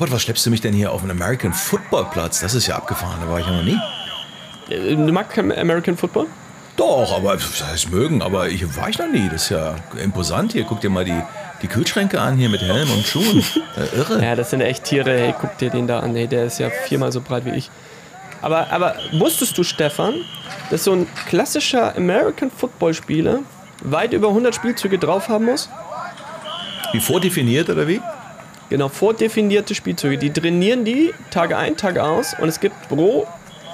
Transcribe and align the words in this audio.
Robert, 0.00 0.14
was 0.14 0.22
schleppst 0.22 0.46
du 0.46 0.50
mich 0.50 0.62
denn 0.62 0.72
hier 0.72 0.92
auf 0.92 1.02
einen 1.02 1.10
American 1.10 1.52
Football 1.52 2.06
Platz? 2.10 2.40
Das 2.40 2.54
ist 2.54 2.66
ja 2.66 2.76
abgefahren, 2.76 3.18
da 3.20 3.30
war 3.30 3.38
ich 3.38 3.46
ja 3.46 3.52
noch 3.52 3.62
nie. 3.62 3.78
Äh, 4.70 4.96
du 4.96 5.12
magst 5.12 5.32
kein 5.32 5.52
American 5.52 5.94
Football? 5.94 6.26
Doch, 6.78 7.14
aber 7.14 7.34
das 7.34 7.62
heißt 7.62 7.90
mögen, 7.90 8.22
aber 8.22 8.48
ich 8.48 8.64
war 8.78 8.88
ich 8.88 8.98
noch 8.98 9.08
nie. 9.08 9.28
Das 9.30 9.42
ist 9.42 9.50
ja 9.50 9.74
imposant 10.02 10.52
hier. 10.52 10.64
Guck 10.64 10.80
dir 10.80 10.88
mal 10.88 11.04
die, 11.04 11.20
die 11.60 11.66
Kühlschränke 11.66 12.18
an 12.18 12.38
hier 12.38 12.48
mit 12.48 12.62
Helm 12.62 12.90
und 12.90 13.06
Schuhen. 13.06 13.44
Äh, 13.76 13.94
irre. 13.94 14.24
Ja, 14.24 14.34
das 14.36 14.48
sind 14.48 14.62
echt 14.62 14.84
Tiere. 14.84 15.10
Hey, 15.10 15.34
guck 15.38 15.58
dir 15.58 15.68
den 15.68 15.86
da 15.86 16.00
an. 16.00 16.14
Hey, 16.14 16.26
der 16.26 16.46
ist 16.46 16.58
ja 16.58 16.70
viermal 16.70 17.12
so 17.12 17.20
breit 17.20 17.44
wie 17.44 17.50
ich. 17.50 17.70
Aber, 18.40 18.72
aber 18.72 18.94
wusstest 19.12 19.58
du, 19.58 19.64
Stefan, 19.64 20.14
dass 20.70 20.84
so 20.84 20.92
ein 20.92 21.06
klassischer 21.28 21.94
American 21.94 22.50
Football 22.50 22.94
Spieler 22.94 23.40
weit 23.82 24.14
über 24.14 24.28
100 24.28 24.54
Spielzüge 24.54 24.98
drauf 24.98 25.28
haben 25.28 25.44
muss? 25.44 25.68
Wie 26.92 27.00
vordefiniert 27.00 27.68
oder 27.68 27.86
wie? 27.86 28.00
Genau, 28.70 28.88
vordefinierte 28.88 29.74
Spielzüge. 29.74 30.16
Die 30.16 30.30
trainieren 30.32 30.84
die 30.84 31.12
Tage 31.30 31.56
ein, 31.56 31.76
Tage 31.76 32.04
aus 32.04 32.34
und 32.38 32.48
es 32.48 32.60
gibt 32.60 32.88
pro 32.88 33.26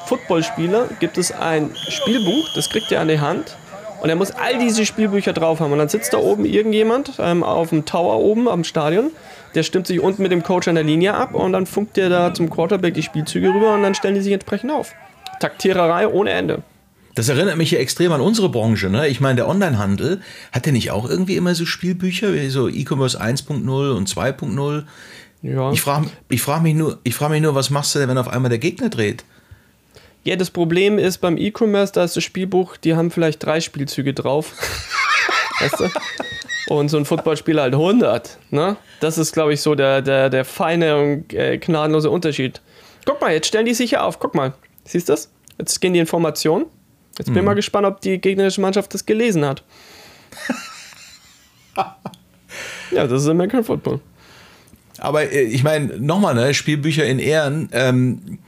Footballspieler 0.06 0.88
gibt 1.00 1.18
es 1.18 1.32
ein 1.32 1.70
Spielbuch, 1.88 2.48
das 2.54 2.70
kriegt 2.70 2.90
er 2.92 3.00
an 3.00 3.08
die 3.08 3.20
Hand 3.20 3.56
und 4.00 4.08
er 4.08 4.16
muss 4.16 4.30
all 4.30 4.56
diese 4.58 4.86
Spielbücher 4.86 5.32
drauf 5.32 5.60
haben. 5.60 5.72
Und 5.72 5.78
dann 5.78 5.88
sitzt 5.88 6.14
da 6.14 6.18
oben 6.18 6.44
irgendjemand 6.44 7.14
ähm, 7.18 7.42
auf 7.42 7.70
dem 7.70 7.84
Tower 7.84 8.20
oben 8.20 8.48
am 8.48 8.64
Stadion, 8.64 9.10
der 9.54 9.64
stimmt 9.64 9.86
sich 9.86 10.00
unten 10.00 10.22
mit 10.22 10.32
dem 10.32 10.42
Coach 10.42 10.68
an 10.68 10.76
der 10.76 10.84
Linie 10.84 11.14
ab 11.14 11.34
und 11.34 11.52
dann 11.52 11.66
funkt 11.66 11.96
der 11.96 12.08
da 12.08 12.32
zum 12.32 12.48
Quarterback 12.48 12.94
die 12.94 13.02
Spielzüge 13.02 13.48
rüber 13.48 13.74
und 13.74 13.82
dann 13.82 13.94
stellen 13.94 14.14
die 14.14 14.20
sich 14.20 14.32
entsprechend 14.32 14.70
auf. 14.70 14.92
Taktiererei 15.40 16.08
ohne 16.08 16.30
Ende. 16.30 16.62
Das 17.16 17.30
erinnert 17.30 17.56
mich 17.56 17.70
ja 17.70 17.78
extrem 17.78 18.12
an 18.12 18.20
unsere 18.20 18.50
Branche. 18.50 18.90
Ne? 18.90 19.08
Ich 19.08 19.20
meine, 19.20 19.36
der 19.36 19.48
Onlinehandel, 19.48 20.20
hat 20.52 20.66
der 20.66 20.74
nicht 20.74 20.90
auch 20.90 21.08
irgendwie 21.08 21.36
immer 21.36 21.54
so 21.54 21.64
Spielbücher, 21.64 22.34
wie 22.34 22.50
so 22.50 22.68
E-Commerce 22.68 23.18
1.0 23.18 23.92
und 23.92 24.08
2.0? 24.08 24.84
Ja. 25.40 25.72
Ich 25.72 25.80
frage 25.80 26.10
ich 26.28 26.42
frag 26.42 26.62
mich, 26.62 26.74
nur, 26.74 26.98
frag 27.10 27.30
mich 27.30 27.40
nur, 27.40 27.54
was 27.54 27.70
machst 27.70 27.94
du 27.94 28.00
denn, 28.00 28.10
wenn 28.10 28.18
auf 28.18 28.28
einmal 28.28 28.50
der 28.50 28.58
Gegner 28.58 28.90
dreht? 28.90 29.24
Ja, 30.24 30.36
das 30.36 30.50
Problem 30.50 30.98
ist 30.98 31.18
beim 31.18 31.38
E-Commerce, 31.38 31.94
da 31.94 32.04
ist 32.04 32.16
das 32.16 32.24
Spielbuch, 32.24 32.76
die 32.76 32.94
haben 32.96 33.10
vielleicht 33.10 33.42
drei 33.42 33.60
Spielzüge 33.62 34.12
drauf. 34.12 34.52
weißt 35.60 35.80
du? 35.80 35.90
Und 36.68 36.90
so 36.90 36.98
ein 36.98 37.06
Footballspieler 37.06 37.62
halt 37.62 37.74
100. 37.74 38.38
Ne? 38.50 38.76
Das 39.00 39.16
ist, 39.16 39.32
glaube 39.32 39.54
ich, 39.54 39.62
so 39.62 39.74
der, 39.74 40.02
der, 40.02 40.28
der 40.28 40.44
feine 40.44 40.98
und 40.98 41.32
äh, 41.32 41.56
gnadenlose 41.56 42.10
Unterschied. 42.10 42.60
Guck 43.06 43.22
mal, 43.22 43.32
jetzt 43.32 43.46
stellen 43.46 43.64
die 43.64 43.72
sich 43.72 43.90
hier 43.90 44.04
auf. 44.04 44.18
Guck 44.18 44.34
mal. 44.34 44.52
Siehst 44.84 45.08
du 45.08 45.14
das? 45.14 45.30
Jetzt 45.58 45.80
gehen 45.80 45.94
die 45.94 46.00
Informationen. 46.00 46.66
Jetzt 47.18 47.26
bin 47.26 47.36
ich 47.36 47.40
mhm. 47.40 47.46
mal 47.46 47.54
gespannt, 47.54 47.86
ob 47.86 48.00
die 48.00 48.18
gegnerische 48.18 48.60
Mannschaft 48.60 48.92
das 48.92 49.06
gelesen 49.06 49.44
hat. 49.44 49.62
ja, 52.90 53.06
das 53.06 53.22
ist 53.22 53.28
American 53.28 53.64
Football. 53.64 54.00
Aber 54.98 55.30
äh, 55.30 55.42
ich 55.42 55.62
meine, 55.62 55.98
nochmal, 55.98 56.34
ne, 56.34 56.52
Spielbücher 56.54 57.04
in 57.06 57.18
Ehren. 57.18 57.68
Ähm, 57.72 58.38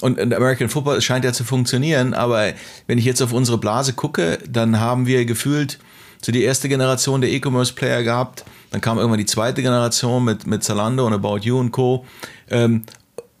und 0.00 0.18
American 0.20 0.68
Football 0.68 1.00
scheint 1.00 1.24
ja 1.24 1.32
zu 1.32 1.44
funktionieren, 1.44 2.12
aber 2.12 2.54
wenn 2.88 2.98
ich 2.98 3.04
jetzt 3.04 3.22
auf 3.22 3.32
unsere 3.32 3.56
Blase 3.58 3.92
gucke, 3.92 4.38
dann 4.48 4.80
haben 4.80 5.06
wir 5.06 5.24
gefühlt 5.24 5.78
so 6.20 6.32
die 6.32 6.42
erste 6.42 6.68
Generation 6.68 7.20
der 7.20 7.30
E-Commerce-Player 7.30 8.02
gehabt. 8.02 8.44
Dann 8.72 8.80
kam 8.80 8.98
irgendwann 8.98 9.20
die 9.20 9.26
zweite 9.26 9.62
Generation 9.62 10.24
mit, 10.24 10.44
mit 10.46 10.64
Zalando 10.64 11.06
und 11.06 11.12
About 11.12 11.38
You 11.42 11.58
und 11.58 11.70
Co. 11.70 12.04
Ähm, 12.50 12.82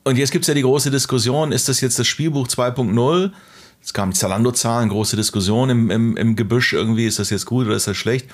und 0.04 0.18
jetzt 0.18 0.30
gibt 0.30 0.42
es 0.42 0.48
ja 0.48 0.54
die 0.54 0.62
große 0.62 0.92
Diskussion, 0.92 1.50
ist 1.50 1.68
das 1.68 1.80
jetzt 1.80 1.98
das 1.98 2.06
Spielbuch 2.06 2.46
2.0? 2.46 3.32
Es 3.82 3.92
kamen 3.92 4.12
Zalando-Zahlen, 4.12 4.88
große 4.88 5.16
Diskussion 5.16 5.70
im, 5.70 5.90
im, 5.90 6.16
im 6.16 6.36
Gebüsch 6.36 6.72
irgendwie, 6.72 7.06
ist 7.06 7.18
das 7.18 7.30
jetzt 7.30 7.46
gut 7.46 7.66
oder 7.66 7.76
ist 7.76 7.88
das 7.88 7.96
schlecht? 7.96 8.28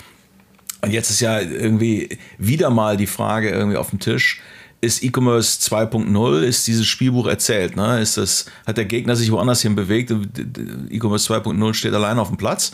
Und 0.83 0.91
jetzt 0.93 1.11
ist 1.11 1.21
ja 1.21 1.41
irgendwie 1.41 2.19
wieder 2.37 2.71
mal 2.71 2.97
die 2.97 3.07
Frage 3.07 3.51
irgendwie 3.51 3.77
auf 3.77 3.91
dem 3.91 3.99
Tisch, 3.99 4.41
ist 4.81 5.03
E-Commerce 5.03 5.59
2.0, 5.61 6.43
ist 6.43 6.67
dieses 6.67 6.87
Spielbuch 6.87 7.27
erzählt? 7.27 7.77
Ne? 7.77 8.00
Ist 8.00 8.17
das, 8.17 8.47
hat 8.67 8.77
der 8.77 8.84
Gegner 8.84 9.17
sich 9.17 9.33
woanders 9.33 9.62
hin 9.62 9.75
bewegt? 9.75 10.11
E-Commerce 10.91 11.33
2.0 11.33 11.75
steht 11.75 11.95
allein 11.95 12.19
auf 12.19 12.28
dem 12.28 12.37
Platz. 12.37 12.72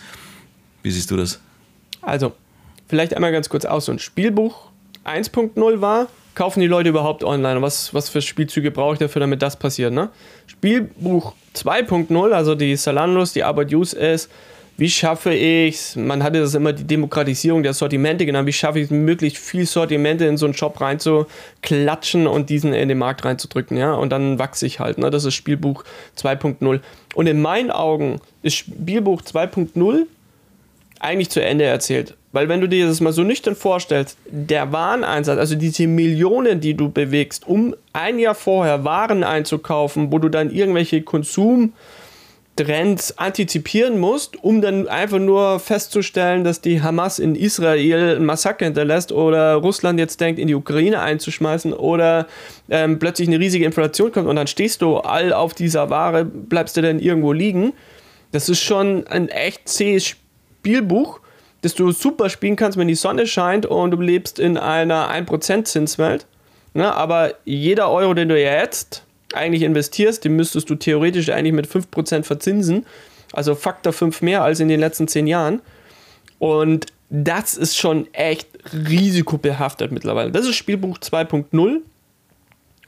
Wie 0.82 0.91
siehst 0.91 1.10
du 1.10 1.16
das? 1.16 1.41
Also, 2.03 2.34
vielleicht 2.88 3.15
einmal 3.15 3.32
ganz 3.32 3.48
kurz 3.48 3.65
aus. 3.65 3.87
So 3.87 3.93
ein 3.93 3.98
Spielbuch 3.98 4.71
1.0 5.06 5.81
war, 5.81 6.09
kaufen 6.34 6.61
die 6.61 6.67
Leute 6.67 6.89
überhaupt 6.89 7.25
online? 7.25 7.62
Was, 7.62 7.95
was 7.95 8.09
für 8.09 8.22
Spielzüge 8.22 8.71
brauche 8.71 8.95
ich 8.95 8.99
dafür, 8.99 9.21
damit 9.21 9.43
das 9.43 9.56
passiert? 9.56 9.93
Ne? 9.93 10.11
Spielbuch 10.47 11.34
2.0, 11.55 12.31
also 12.33 12.55
die 12.55 12.77
Salandos, 12.77 13.33
die 13.33 13.45
Arbeit 13.45 13.72
Use 13.72 13.97
ist, 13.97 14.31
wie 14.77 14.91
schaffe 14.91 15.33
ich 15.33 15.75
es, 15.75 15.97
man 15.97 16.25
hatte 16.25 16.41
das 16.41 16.55
immer 16.55 16.72
die 16.72 16.84
Demokratisierung 16.84 17.62
der 17.62 17.75
Sortimente 17.75 18.27
genannt, 18.27 18.49
wie 18.49 18.53
schaffe 18.53 18.81
ich 18.81 18.87
es, 18.87 18.91
möglichst 18.91 19.39
viel 19.39 19.67
Sortimente 19.67 20.25
in 20.25 20.37
so 20.37 20.47
einen 20.47 20.55
Shop 20.55 20.81
reinzuklatschen 20.81 22.27
und 22.27 22.51
diesen 22.51 22.72
in 22.72 22.89
den 22.89 22.99
Markt 22.99 23.25
reinzudrücken, 23.25 23.77
ja, 23.77 23.95
und 23.95 24.11
dann 24.11 24.41
wachse 24.41 24.66
ich 24.66 24.81
halt, 24.81 24.99
ne? 24.99 25.11
das 25.11 25.25
ist 25.25 25.34
Spielbuch 25.34 25.84
2.0. 26.19 26.81
Und 27.15 27.27
in 27.28 27.41
meinen 27.41 27.71
Augen 27.71 28.21
ist 28.43 28.56
Spielbuch 28.56 29.22
2.0 29.22 30.06
eigentlich 31.04 31.31
zu 31.31 31.42
Ende 31.42 31.65
erzählt. 31.65 32.15
Weil 32.32 32.48
wenn 32.48 32.60
du 32.60 32.69
dir 32.69 32.88
das 32.88 33.00
mal 33.00 33.12
so 33.12 33.22
nüchtern 33.22 33.54
vorstellst, 33.54 34.19
der 34.26 34.72
Wareneinsatz, 34.72 35.38
also 35.38 35.54
diese 35.54 35.87
Millionen, 35.87 36.60
die 36.60 36.75
du 36.75 36.91
bewegst, 36.91 37.47
um 37.47 37.76
ein 37.92 38.19
Jahr 38.19 38.34
vorher 38.34 38.82
Waren 38.82 39.22
einzukaufen, 39.22 40.10
wo 40.10 40.19
du 40.19 40.28
dann 40.28 40.50
irgendwelche 40.50 41.03
Konsumtrends 41.03 43.19
antizipieren 43.19 44.00
musst, 44.00 44.42
um 44.42 44.60
dann 44.60 44.88
einfach 44.88 45.20
nur 45.20 45.60
festzustellen, 45.60 46.42
dass 46.42 46.60
die 46.60 46.82
Hamas 46.82 47.21
in 47.21 47.36
Israel 47.36 48.16
ein 48.16 48.25
Massaker 48.25 48.65
hinterlässt 48.65 49.12
oder 49.12 49.54
Russland 49.54 50.00
jetzt 50.00 50.21
denkt, 50.21 50.41
in 50.41 50.48
die 50.48 50.56
Ukraine 50.56 51.03
einzuschmeißen 51.03 51.72
oder 51.72 52.26
ähm, 52.69 52.98
plötzlich 52.98 53.28
eine 53.28 53.38
riesige 53.38 53.65
Inflation 53.65 54.10
kommt 54.10 54.26
und 54.26 54.34
dann 54.34 54.48
stehst 54.48 54.82
du 54.82 54.97
all 54.97 55.32
auf 55.32 55.54
dieser 55.54 55.88
Ware, 55.88 56.25
bleibst 56.25 56.76
du 56.76 56.82
dann 56.82 56.98
irgendwo 56.98 57.32
liegen. 57.32 57.75
Das 58.32 58.48
ist 58.48 58.60
schon 58.60 59.06
ein 59.06 59.28
echt 59.28 59.69
zähes 59.69 60.16
Spielbuch 60.64 61.20
das 61.64 61.75
du 61.75 61.91
super 61.92 62.28
spielen 62.28 62.56
kannst, 62.56 62.76
wenn 62.76 62.88
die 62.88 62.94
Sonne 62.94 63.26
scheint 63.26 63.64
und 63.64 63.91
du 63.91 64.00
lebst 64.00 64.38
in 64.38 64.58
einer 64.58 65.10
1% 65.10 65.64
Zinswelt. 65.64 66.26
Ne? 66.75 66.94
Aber 66.94 67.32
jeder 67.47 67.91
Euro, 67.91 68.12
den 68.12 68.28
du 68.28 68.38
jetzt 68.38 69.03
eigentlich 69.32 69.62
investierst, 69.62 70.22
den 70.26 70.36
müsstest 70.36 70.69
du 70.69 70.74
theoretisch 70.74 71.30
eigentlich 71.30 71.54
mit 71.54 71.66
5% 71.66 72.24
verzinsen. 72.24 72.84
Also 73.32 73.54
Faktor 73.54 73.94
5 73.94 74.20
mehr 74.20 74.42
als 74.42 74.60
in 74.60 74.69
den 74.69 74.78
letzten 74.78 75.08
10 75.08 75.26
Jahren. 75.26 75.62
Und 76.38 76.88
das 77.08 77.54
ist 77.54 77.78
schon 77.78 78.12
echt 78.12 78.47
risikobehaftet 78.74 79.91
mittlerweile. 79.91 80.32
Das 80.32 80.47
ist 80.47 80.56
Spielbuch 80.56 80.98
2.0. 80.98 81.78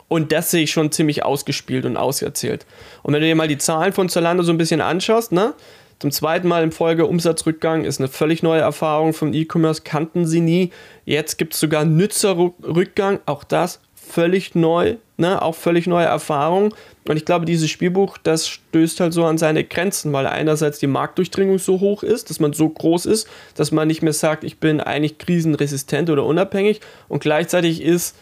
Und 0.09 0.32
das 0.32 0.50
sehe 0.50 0.65
ich 0.65 0.70
schon 0.70 0.92
ziemlich 0.92 1.25
ausgespielt 1.25 1.86
und 1.86 1.97
auserzählt. 1.97 2.66
Und 3.03 3.15
wenn 3.15 3.22
du 3.22 3.26
dir 3.26 3.34
mal 3.34 3.48
die 3.48 3.59
Zahlen 3.59 3.94
von 3.94 4.10
Zalando 4.10 4.42
so 4.42 4.53
ein 4.53 4.59
bisschen 4.59 4.82
anschaust, 4.82 5.32
ne, 5.32 5.54
zum 5.99 6.11
zweiten 6.11 6.47
Mal 6.47 6.62
in 6.62 6.73
Folge 6.73 7.07
Umsatzrückgang 7.07 7.84
ist 7.84 8.01
eine 8.01 8.09
völlig 8.09 8.43
neue 8.43 8.61
Erfahrung 8.61 9.15
vom 9.15 9.33
E-Commerce, 9.33 9.83
kannten 9.83 10.27
sie 10.27 10.41
nie. 10.41 10.71
Jetzt 11.07 11.39
gibt 11.39 11.55
es 11.55 11.61
sogar 11.61 11.84
Nutzerrückgang, 11.84 13.21
auch 13.25 13.45
das 13.45 13.81
völlig 13.95 14.55
neu, 14.55 14.97
ne? 15.17 15.41
auch 15.41 15.55
völlig 15.55 15.87
neue 15.87 16.05
Erfahrung. 16.05 16.75
Und 17.09 17.17
ich 17.17 17.25
glaube, 17.25 17.47
dieses 17.47 17.71
Spielbuch, 17.71 18.19
das 18.19 18.49
stößt 18.49 19.01
halt 19.01 19.12
so 19.15 19.25
an 19.25 19.39
seine 19.39 19.65
Grenzen, 19.65 20.12
weil 20.12 20.27
einerseits 20.27 20.79
die 20.79 20.87
Marktdurchdringung 20.87 21.59
so 21.59 21.81
hoch 21.81 22.03
ist, 22.03 22.31
dass 22.31 22.41
man 22.41 22.53
so 22.53 22.69
groß 22.69 23.07
ist, 23.07 23.28
dass 23.55 23.73
man 23.73 23.89
nicht 23.89 24.03
mehr 24.03 24.13
sagt, 24.13 24.45
ich 24.45 24.59
bin 24.59 24.81
eigentlich 24.81 25.19
krisenresistent 25.19 26.11
oder 26.11 26.25
unabhängig. 26.25 26.81
Und 27.09 27.21
gleichzeitig 27.21 27.83
ist 27.83 28.17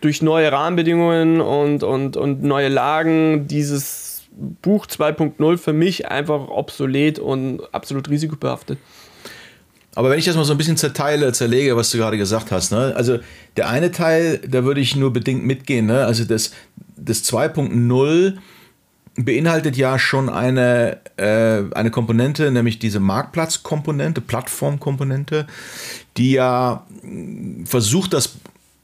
durch 0.00 0.22
neue 0.22 0.50
Rahmenbedingungen 0.50 1.40
und, 1.40 1.84
und, 1.84 2.16
und 2.16 2.42
neue 2.42 2.68
Lagen 2.68 3.46
dieses 3.46 4.11
Buch 4.62 4.86
2.0 4.86 5.58
für 5.58 5.72
mich 5.72 6.08
einfach 6.08 6.48
obsolet 6.48 7.18
und 7.18 7.62
absolut 7.72 8.08
risikobehaftet. 8.08 8.78
Aber 9.94 10.08
wenn 10.08 10.18
ich 10.18 10.24
das 10.24 10.36
mal 10.36 10.44
so 10.44 10.52
ein 10.52 10.58
bisschen 10.58 10.78
zerteile, 10.78 11.32
zerlege, 11.32 11.76
was 11.76 11.90
du 11.90 11.98
gerade 11.98 12.16
gesagt 12.16 12.50
hast, 12.50 12.72
ne? 12.72 12.94
also 12.96 13.18
der 13.56 13.68
eine 13.68 13.92
Teil, 13.92 14.38
da 14.38 14.64
würde 14.64 14.80
ich 14.80 14.96
nur 14.96 15.12
bedingt 15.12 15.44
mitgehen, 15.44 15.86
ne? 15.86 16.06
also 16.06 16.24
das, 16.24 16.52
das 16.96 17.24
2.0 17.30 18.38
beinhaltet 19.16 19.76
ja 19.76 19.98
schon 19.98 20.30
eine, 20.30 20.98
äh, 21.18 21.62
eine 21.74 21.90
Komponente, 21.90 22.50
nämlich 22.50 22.78
diese 22.78 23.00
Marktplatzkomponente, 23.00 24.22
Plattformkomponente, 24.22 25.46
die 26.16 26.32
ja 26.32 26.86
versucht, 27.66 28.14
das 28.14 28.36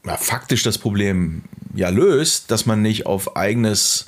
ja, 0.05 0.15
faktisch 0.15 0.61
das 0.61 0.77
Problem 0.77 1.43
ja 1.73 1.89
löst, 1.89 2.51
dass 2.51 2.67
man 2.67 2.83
nicht 2.83 3.07
auf 3.07 3.35
eigenes 3.35 4.05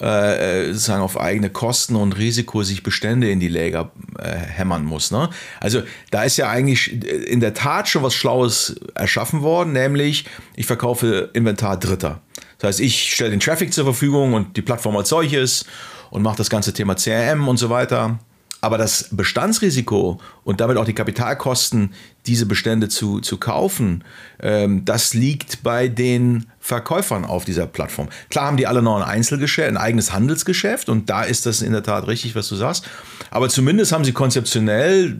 äh, 0.00 0.66
sozusagen 0.72 1.02
auf 1.02 1.20
eigene 1.20 1.50
Kosten 1.50 1.96
und 1.96 2.16
Risiko 2.16 2.62
sich 2.62 2.82
Bestände 2.82 3.30
in 3.30 3.40
die 3.40 3.48
Läger 3.48 3.90
äh, 4.18 4.30
hämmern 4.30 4.84
muss. 4.84 5.10
Ne? 5.10 5.28
Also 5.60 5.82
da 6.10 6.22
ist 6.24 6.36
ja 6.36 6.48
eigentlich 6.48 7.04
in 7.04 7.40
der 7.40 7.54
Tat 7.54 7.88
schon 7.88 8.02
was 8.02 8.14
Schlaues 8.14 8.80
erschaffen 8.94 9.42
worden, 9.42 9.72
nämlich 9.72 10.24
ich 10.56 10.66
verkaufe 10.66 11.30
Inventar 11.32 11.78
Dritter. 11.78 12.20
Das 12.58 12.68
heißt, 12.68 12.80
ich 12.80 13.12
stelle 13.14 13.30
den 13.30 13.40
Traffic 13.40 13.72
zur 13.72 13.84
Verfügung 13.84 14.34
und 14.34 14.56
die 14.56 14.62
Plattform 14.62 14.96
als 14.96 15.08
solches 15.08 15.64
und 16.10 16.22
mache 16.22 16.36
das 16.36 16.50
ganze 16.50 16.72
Thema 16.72 16.94
CRM 16.94 17.48
und 17.48 17.56
so 17.56 17.70
weiter. 17.70 18.18
Aber 18.60 18.76
das 18.76 19.08
Bestandsrisiko 19.10 20.20
und 20.44 20.60
damit 20.60 20.76
auch 20.76 20.84
die 20.84 20.92
Kapitalkosten, 20.92 21.94
diese 22.26 22.44
Bestände 22.44 22.88
zu, 22.88 23.20
zu 23.20 23.38
kaufen, 23.38 24.04
ähm, 24.40 24.84
das 24.84 25.14
liegt 25.14 25.62
bei 25.62 25.88
den 25.88 26.46
Verkäufern 26.58 27.24
auf 27.24 27.44
dieser 27.44 27.66
Plattform. 27.66 28.08
Klar 28.28 28.46
haben 28.46 28.56
die 28.58 28.66
alle 28.66 28.82
noch 28.82 28.96
ein 28.96 29.02
Einzelgeschäft, 29.02 29.68
ein 29.68 29.78
eigenes 29.78 30.12
Handelsgeschäft 30.12 30.88
und 30.88 31.08
da 31.08 31.22
ist 31.22 31.46
das 31.46 31.62
in 31.62 31.72
der 31.72 31.82
Tat 31.82 32.06
richtig, 32.06 32.34
was 32.34 32.48
du 32.48 32.56
sagst. 32.56 32.86
Aber 33.30 33.48
zumindest 33.48 33.92
haben 33.92 34.04
sie 34.04 34.12
konzeptionell 34.12 35.16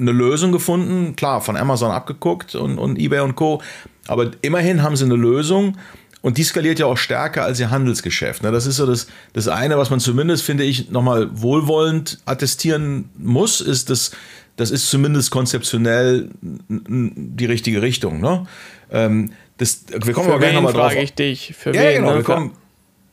eine 0.00 0.12
Lösung 0.12 0.52
gefunden, 0.52 1.16
klar, 1.16 1.40
von 1.40 1.56
Amazon 1.56 1.90
abgeguckt 1.90 2.54
und, 2.54 2.78
und 2.78 2.98
eBay 2.98 3.20
und 3.20 3.36
Co. 3.36 3.62
Aber 4.06 4.30
immerhin 4.42 4.82
haben 4.82 4.96
sie 4.96 5.04
eine 5.04 5.16
Lösung, 5.16 5.76
und 6.20 6.36
die 6.36 6.42
skaliert 6.42 6.78
ja 6.78 6.86
auch 6.86 6.96
stärker 6.96 7.44
als 7.44 7.60
ihr 7.60 7.70
Handelsgeschäft. 7.70 8.42
Ne? 8.42 8.50
Das 8.50 8.66
ist 8.66 8.76
so 8.76 8.86
das, 8.86 9.06
das 9.32 9.48
eine, 9.48 9.78
was 9.78 9.90
man 9.90 10.00
zumindest, 10.00 10.42
finde 10.42 10.64
ich, 10.64 10.90
nochmal 10.90 11.28
wohlwollend 11.32 12.18
attestieren 12.24 13.10
muss, 13.16 13.60
ist, 13.60 13.90
dass 13.90 14.12
das 14.56 14.72
ist 14.72 14.90
zumindest 14.90 15.30
konzeptionell 15.30 16.30
die 16.40 17.46
richtige 17.46 17.80
Richtung. 17.80 18.20
Ne? 18.20 18.44
Ähm, 18.90 19.30
das, 19.56 19.84
wir 19.88 20.12
kommen 20.12 20.28
aber 20.28 20.40
gleich 20.40 20.52
nochmal 20.52 20.72
drauf. 20.72 20.90
frage 20.90 21.00
ich 21.00 21.14
dich. 21.14 21.54
Für 21.56 21.72
ja, 21.72 21.82
wen, 21.82 21.96
genau. 21.96 22.10
Ne? 22.10 22.16
Wir, 22.16 22.24
kommen, 22.24 22.52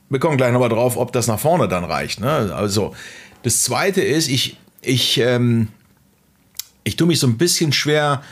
wir 0.10 0.20
kommen 0.20 0.38
gleich 0.38 0.52
nochmal 0.52 0.70
drauf, 0.70 0.98
ob 0.98 1.12
das 1.12 1.28
nach 1.28 1.40
vorne 1.40 1.68
dann 1.68 1.84
reicht. 1.84 2.20
Ne? 2.20 2.52
Also, 2.56 2.96
das 3.44 3.62
zweite 3.62 4.02
ist, 4.02 4.28
ich, 4.28 4.58
ich, 4.82 5.20
ähm, 5.20 5.68
ich 6.84 6.96
tue 6.96 7.06
mich 7.06 7.20
so 7.20 7.28
ein 7.28 7.38
bisschen 7.38 7.72
schwer 7.72 8.24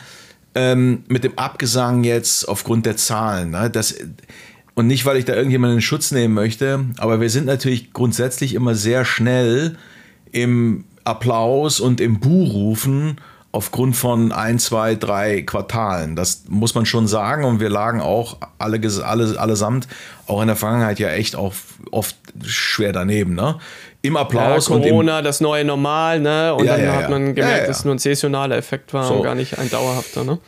ähm, 0.55 1.03
mit 1.07 1.23
dem 1.23 1.37
Abgesang 1.37 2.03
jetzt 2.03 2.49
aufgrund 2.49 2.87
der 2.87 2.97
Zahlen. 2.97 3.51
Ne? 3.51 3.69
Das, 3.69 3.95
und 4.75 4.87
nicht, 4.87 5.05
weil 5.05 5.17
ich 5.17 5.25
da 5.25 5.33
irgendjemanden 5.33 5.77
in 5.77 5.81
Schutz 5.81 6.11
nehmen 6.11 6.33
möchte, 6.33 6.85
aber 6.97 7.21
wir 7.21 7.29
sind 7.29 7.45
natürlich 7.45 7.93
grundsätzlich 7.93 8.55
immer 8.55 8.75
sehr 8.75 9.05
schnell 9.05 9.77
im 10.31 10.85
Applaus 11.03 11.79
und 11.79 12.01
im 12.01 12.19
Buhrufen 12.19 13.17
aufgrund 13.53 13.95
von 13.95 14.31
ein, 14.31 14.57
zwei, 14.57 14.95
drei 14.95 15.43
Quartalen. 15.43 16.15
Das 16.15 16.45
muss 16.49 16.73
man 16.73 16.87
schon 16.87 17.07
sagen. 17.07 17.45
Und 17.45 17.59
wir 17.59 17.69
lagen 17.69 18.01
auch 18.01 18.37
alle, 18.57 18.81
alle, 19.05 19.39
allesamt 19.39 19.87
auch 20.25 20.41
in 20.41 20.47
der 20.47 20.55
Vergangenheit 20.55 20.97
ja 20.97 21.09
echt 21.09 21.35
auch 21.35 21.53
oft 21.91 22.15
schwer 22.43 22.93
daneben. 22.93 23.35
Ne? 23.35 23.59
Im 24.01 24.17
Applaus. 24.17 24.69
Ja, 24.69 24.75
Corona, 24.75 25.13
und 25.13 25.19
im, 25.19 25.23
das 25.23 25.39
neue 25.39 25.63
Normal, 25.63 26.19
ne? 26.19 26.55
Und 26.55 26.65
ja, 26.65 26.77
dann 26.77 26.85
ja, 26.85 26.95
hat 26.95 27.09
man 27.11 27.35
gemerkt, 27.35 27.69
dass 27.69 27.79
es 27.79 27.85
nur 27.85 27.93
ein 27.93 27.99
saisonaler 27.99 28.57
Effekt 28.57 28.91
war 28.91 29.05
so. 29.05 29.15
und 29.15 29.23
gar 29.23 29.35
nicht 29.35 29.59
ein 29.59 29.69
dauerhafter, 29.69 30.23
ne? 30.23 30.39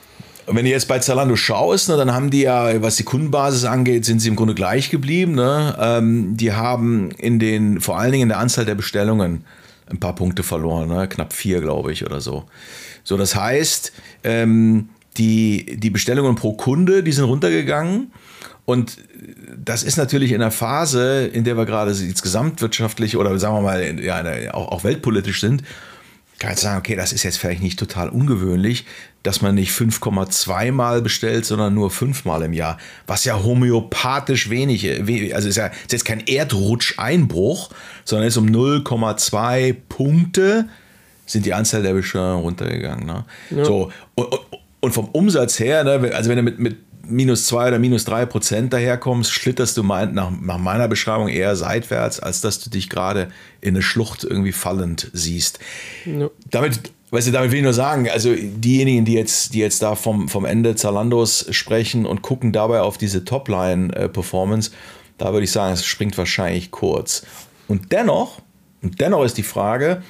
Und 0.46 0.56
wenn 0.56 0.66
du 0.66 0.72
jetzt 0.72 0.88
bei 0.88 1.00
Zalando 1.00 1.36
schaust, 1.36 1.90
ne, 1.90 1.98
dann 1.98 2.14
haben 2.14 2.30
die 2.30 2.42
ja, 2.42 2.82
was 2.82 2.98
die 2.98 3.04
Kundenbasis 3.04 3.66
angeht, 3.66 4.06
sind 4.06 4.20
sie 4.20 4.30
im 4.30 4.36
Grunde 4.36 4.54
gleich 4.54 4.92
geblieben. 4.92 5.34
Ne? 5.34 5.76
Ähm, 5.80 6.38
die 6.38 6.54
haben 6.54 7.12
in 7.12 7.40
den, 7.40 7.82
vor 7.82 7.98
allen 7.98 8.12
Dingen 8.12 8.24
in 8.24 8.30
der 8.30 8.40
Anzahl 8.40 8.66
der 8.66 8.76
Bestellungen 8.76 9.44
ein 9.90 10.00
paar 10.00 10.16
Punkte 10.16 10.44
verloren, 10.44 10.90
ne? 10.90 11.08
knapp 11.08 11.34
vier, 11.34 11.62
glaube 11.62 11.92
ich, 11.92 12.06
oder 12.06 12.22
so. 12.22 12.46
So, 13.04 13.18
das 13.18 13.36
heißt, 13.36 13.92
ähm, 14.24 14.90
die, 15.18 15.78
die 15.78 15.90
Bestellungen 15.90 16.36
pro 16.36 16.54
Kunde, 16.54 17.04
die 17.04 17.12
sind 17.12 17.26
runtergegangen. 17.26 18.12
Und 18.66 18.98
das 19.56 19.84
ist 19.84 19.98
natürlich 19.98 20.32
in 20.32 20.40
der 20.40 20.52
Phase, 20.52 21.28
in 21.28 21.44
der 21.44 21.56
wir 21.56 21.66
gerade 21.66 21.92
jetzt 21.92 22.24
gesamtwirtschaftlich 22.24 23.16
oder 23.16 23.38
sagen 23.38 23.56
wir 23.56 23.62
mal 23.62 24.00
ja, 24.00 24.54
auch, 24.54 24.72
auch 24.72 24.84
weltpolitisch 24.84 25.40
sind, 25.40 25.64
kann 26.40 26.54
ich 26.54 26.60
sagen, 26.60 26.80
okay, 26.80 26.96
das 26.96 27.14
ist 27.14 27.24
jetzt 27.24 27.38
vielleicht 27.38 27.62
nicht 27.62 27.80
total 27.80 28.10
ungewöhnlich, 28.10 28.86
dass 29.26 29.42
man 29.42 29.56
nicht 29.56 29.72
5,2 29.72 30.72
Mal 30.72 31.02
bestellt, 31.02 31.46
sondern 31.46 31.74
nur 31.74 31.90
5 31.90 32.26
Mal 32.26 32.44
im 32.44 32.54
Jahr, 32.54 32.78
was 33.08 33.26
ja 33.26 33.44
homöopathisch 33.44 34.50
wenig, 34.50 34.88
also 35.34 35.50
ist 35.50 35.56
ja 35.56 35.68
ist 35.68 35.92
jetzt 35.92 36.06
kein 36.06 36.26
Erdrutscheinbruch, 36.28 37.70
sondern 38.04 38.28
ist 38.28 38.38
um 38.38 38.48
0,2 38.48 39.76
Punkte 39.90 40.70
sind 41.26 41.46
die 41.46 41.54
Anzahl 41.54 41.82
der 41.82 41.94
Bestellungen 41.94 42.44
runtergegangen. 42.44 43.08
Ne? 43.08 43.26
Ja. 43.50 43.66
So, 43.66 43.92
und, 44.14 44.28
und, 44.80 44.92
vom 44.92 45.10
Umsatz 45.10 45.60
her, 45.60 45.84
ne, 45.84 46.12
also 46.14 46.30
wenn 46.30 46.38
du 46.38 46.44
mit, 46.44 46.60
mit 46.60 46.78
minus 47.08 47.48
zwei 47.48 47.68
oder 47.68 47.80
minus 47.80 48.06
drei 48.06 48.26
Prozent 48.26 48.74
daherkommst, 48.74 49.32
schlitterst 49.32 49.78
du 49.78 49.84
mein, 49.84 50.14
nach, 50.14 50.32
nach, 50.40 50.58
meiner 50.58 50.88
Beschreibung 50.88 51.28
eher 51.28 51.56
seitwärts, 51.56 52.20
als 52.20 52.42
dass 52.42 52.60
du 52.60 52.70
dich 52.70 52.90
gerade 52.90 53.30
in 53.62 53.70
eine 53.70 53.82
Schlucht 53.82 54.24
irgendwie 54.24 54.52
fallend 54.52 55.10
siehst. 55.14 55.60
Ja. 56.06 56.30
Damit, 56.52 56.92
weißt 57.12 57.28
du, 57.28 57.32
damit 57.32 57.52
will 57.52 57.60
ich 57.60 57.64
nur 57.64 57.74
sagen, 57.74 58.10
also 58.10 58.34
diejenigen, 58.36 59.06
die 59.06 59.14
jetzt, 59.14 59.54
die 59.54 59.60
jetzt 59.60 59.82
da 59.82 59.96
vom, 59.96 60.28
vom 60.28 60.46
Ende 60.46 60.76
Zalandos 60.76 61.46
sprechen 61.52 62.06
und 62.06 62.22
gucken 62.22 62.52
dabei 62.52 62.82
auf 62.82 62.98
diese 62.98 63.24
Topline-Performance, 63.26 64.72
da 65.18 65.32
würde 65.32 65.46
ich 65.46 65.52
sagen, 65.52 65.74
es 65.74 65.86
springt 65.86 66.18
wahrscheinlich 66.18 66.72
kurz. 66.72 67.26
Und 67.68 67.92
dennoch, 67.92 68.42
und 68.82 69.00
dennoch 69.00 69.24
ist 69.24 69.38
die 69.38 69.44
Frage, 69.44 70.04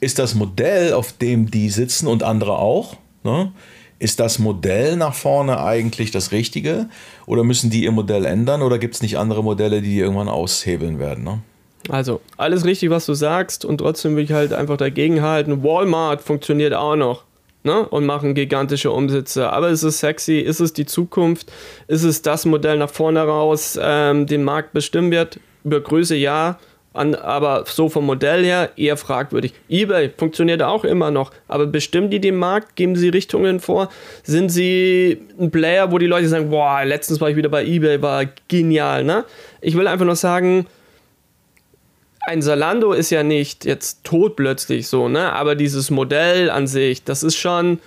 ist 0.00 0.18
das 0.18 0.34
Modell, 0.34 0.92
auf 0.94 1.12
dem 1.12 1.50
die 1.50 1.70
sitzen 1.70 2.06
und 2.06 2.22
andere 2.22 2.58
auch, 2.58 2.96
ne, 3.24 3.52
ist 3.98 4.18
das 4.18 4.40
Modell 4.40 4.96
nach 4.96 5.14
vorne 5.14 5.62
eigentlich 5.62 6.10
das 6.10 6.32
Richtige? 6.32 6.88
Oder 7.24 7.44
müssen 7.44 7.70
die 7.70 7.84
ihr 7.84 7.92
Modell 7.92 8.24
ändern? 8.24 8.62
Oder 8.62 8.80
gibt 8.80 8.96
es 8.96 9.02
nicht 9.02 9.16
andere 9.16 9.44
Modelle, 9.44 9.80
die, 9.80 9.90
die 9.90 9.98
irgendwann 10.00 10.28
aushebeln 10.28 10.98
werden? 10.98 11.22
Ne? 11.22 11.40
Also, 11.88 12.20
alles 12.36 12.64
richtig, 12.64 12.90
was 12.90 13.06
du 13.06 13.14
sagst. 13.14 13.64
Und 13.64 13.78
trotzdem 13.78 14.16
will 14.16 14.24
ich 14.24 14.32
halt 14.32 14.52
einfach 14.52 14.76
dagegen 14.76 15.22
halten. 15.22 15.62
Walmart 15.62 16.22
funktioniert 16.22 16.74
auch 16.74 16.96
noch. 16.96 17.24
Ne? 17.64 17.86
Und 17.88 18.06
machen 18.06 18.34
gigantische 18.34 18.90
Umsätze. 18.90 19.52
Aber 19.52 19.68
ist 19.68 19.82
es 19.82 20.00
sexy? 20.00 20.38
Ist 20.40 20.60
es 20.60 20.72
die 20.72 20.86
Zukunft? 20.86 21.52
Ist 21.86 22.02
es 22.02 22.22
das 22.22 22.44
Modell 22.44 22.76
nach 22.76 22.90
vorne 22.90 23.22
raus, 23.22 23.78
ähm, 23.80 24.26
den 24.26 24.42
Markt 24.42 24.72
bestimmen 24.72 25.12
wird? 25.12 25.38
Über 25.64 25.80
Größe 25.80 26.16
ja. 26.16 26.58
An, 26.94 27.14
aber 27.14 27.64
so 27.66 27.88
vom 27.88 28.04
Modell 28.04 28.44
her 28.44 28.70
eher 28.76 28.98
fragwürdig. 28.98 29.54
eBay 29.70 30.10
funktioniert 30.14 30.62
auch 30.62 30.84
immer 30.84 31.10
noch, 31.10 31.30
aber 31.48 31.64
bestimmen 31.64 32.10
die 32.10 32.20
den 32.20 32.36
Markt? 32.36 32.76
Geben 32.76 32.96
sie 32.96 33.08
Richtungen 33.08 33.60
vor? 33.60 33.88
Sind 34.24 34.50
sie 34.50 35.22
ein 35.40 35.50
Player, 35.50 35.90
wo 35.90 35.96
die 35.96 36.06
Leute 36.06 36.28
sagen, 36.28 36.50
boah, 36.50 36.84
letztens 36.84 37.18
war 37.18 37.30
ich 37.30 37.36
wieder 37.36 37.48
bei 37.48 37.64
eBay, 37.64 38.02
war 38.02 38.26
genial, 38.48 39.04
ne? 39.04 39.24
Ich 39.62 39.74
will 39.74 39.86
einfach 39.86 40.04
nur 40.04 40.16
sagen, 40.16 40.66
ein 42.26 42.42
Salando 42.42 42.92
ist 42.92 43.10
ja 43.10 43.22
nicht 43.22 43.64
jetzt 43.64 44.04
tot 44.04 44.36
plötzlich 44.36 44.88
so, 44.88 45.08
ne? 45.08 45.32
Aber 45.32 45.54
dieses 45.54 45.90
Modell 45.90 46.50
an 46.50 46.66
sich, 46.66 47.04
das 47.04 47.22
ist 47.22 47.36
schon 47.36 47.80